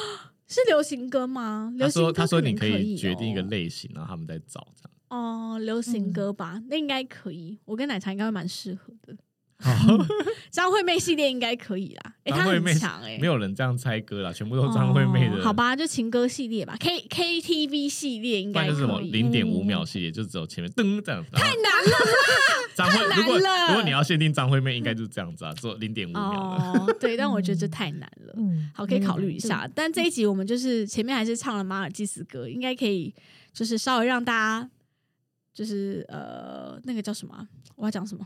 [0.47, 1.73] 是流行歌吗？
[1.75, 4.91] 流他说他说你可以以决定一个哦类型，然后他们再找这样。
[5.07, 7.57] 哦，流行嗯歌吧，那应该可以。
[7.65, 9.17] 我跟奶茶应该会蛮适合的。
[9.61, 9.73] 好，
[10.49, 15.35] 张惠妹系列应该可以啦，哎、她很张惠妹强哎、没有人这样猜歌啦，全部都张惠妹的。
[15.37, 19.11] 哦好，吧，就情歌系列吧，K K T V 系列应该就是什么可以。
[19.11, 21.23] 零点五秒系列，就只有前面噔这样。
[21.31, 21.97] 太太难了
[22.73, 26.79] 张惠，太难如果了如果你要限定张惠妹，应该就是这样子啊，做零点五秒的。
[26.81, 28.33] 哦，对，但我觉得这太难了。
[28.37, 29.69] 嗯，好，可以考虑一下。
[29.75, 33.13] 但这一集我们就是前面还是唱了马尔济斯歌，应该可以，
[33.51, 34.69] 就是稍微让大家，
[35.53, 37.45] 就是呃，那个叫什么啊？
[37.75, 38.25] 我要讲什么？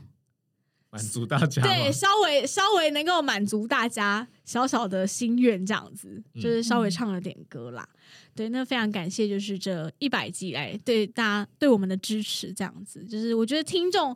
[0.93, 1.61] 满足大家。
[1.63, 7.87] 对，稍微稍微能够满足大家小小的心愿，这样子，嗯就是稍微唱了点歌啦。
[8.35, 14.15] 对，那非常感谢，就是这一百集以来对大家对我们的支持，这样子，就是我觉得听众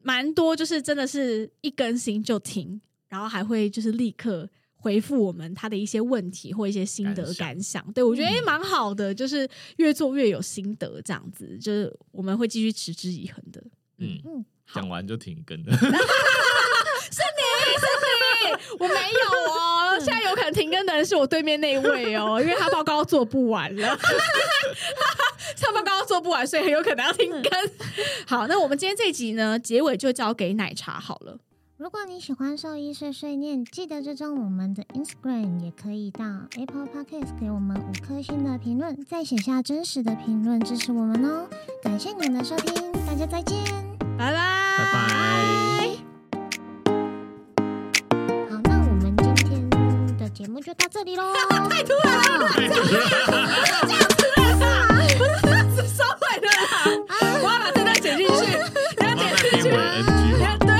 [0.00, 4.48] 蛮多，就是真的是一更新就停，然后还会就是立刻。
[4.74, 13.62] 回复我们他的一些问题或一些心得感想感想，对我觉得诶蛮、好的，就是越做越有心得，这样子，就是我们会继续持之以恒的。
[13.98, 15.72] 嗯嗯，讲完就停更了。
[15.76, 17.42] 是你，
[17.78, 23.96] 是你我没有哦，现在有可能停更的人是我对面那一位哦， 因为他报告做不完了，
[25.60, 27.50] 他报告做不完，所以很有可能要停更。
[28.26, 31.38] 好，那我们今天这集呢，结尾就交给奶茶好了。
[31.76, 36.24] 如果你喜欢兽医碎碎念，记得追踪我们的 Instagram，也可以到
[36.56, 41.48] Apple Podcast 给我们五颗星的评论，再写下真实的评论支持我们哦。
[41.82, 43.91] 感谢你们的收听，大家再见。
[44.22, 44.38] 拜拜，
[44.78, 45.02] 拜拜。
[48.48, 49.68] 好，那我们今天
[50.16, 51.34] 的节目就到这里喽。
[51.68, 52.48] 太突然了，
[55.88, 56.86] 收回了啦，
[57.42, 58.32] 我要把这段剪进去，
[58.96, 60.56] 不要剪进去片尾，NG 话。
[60.60, 60.70] 对，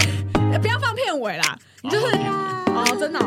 [0.61, 3.27] 不要放片尾啦，你就是哦，真的哦。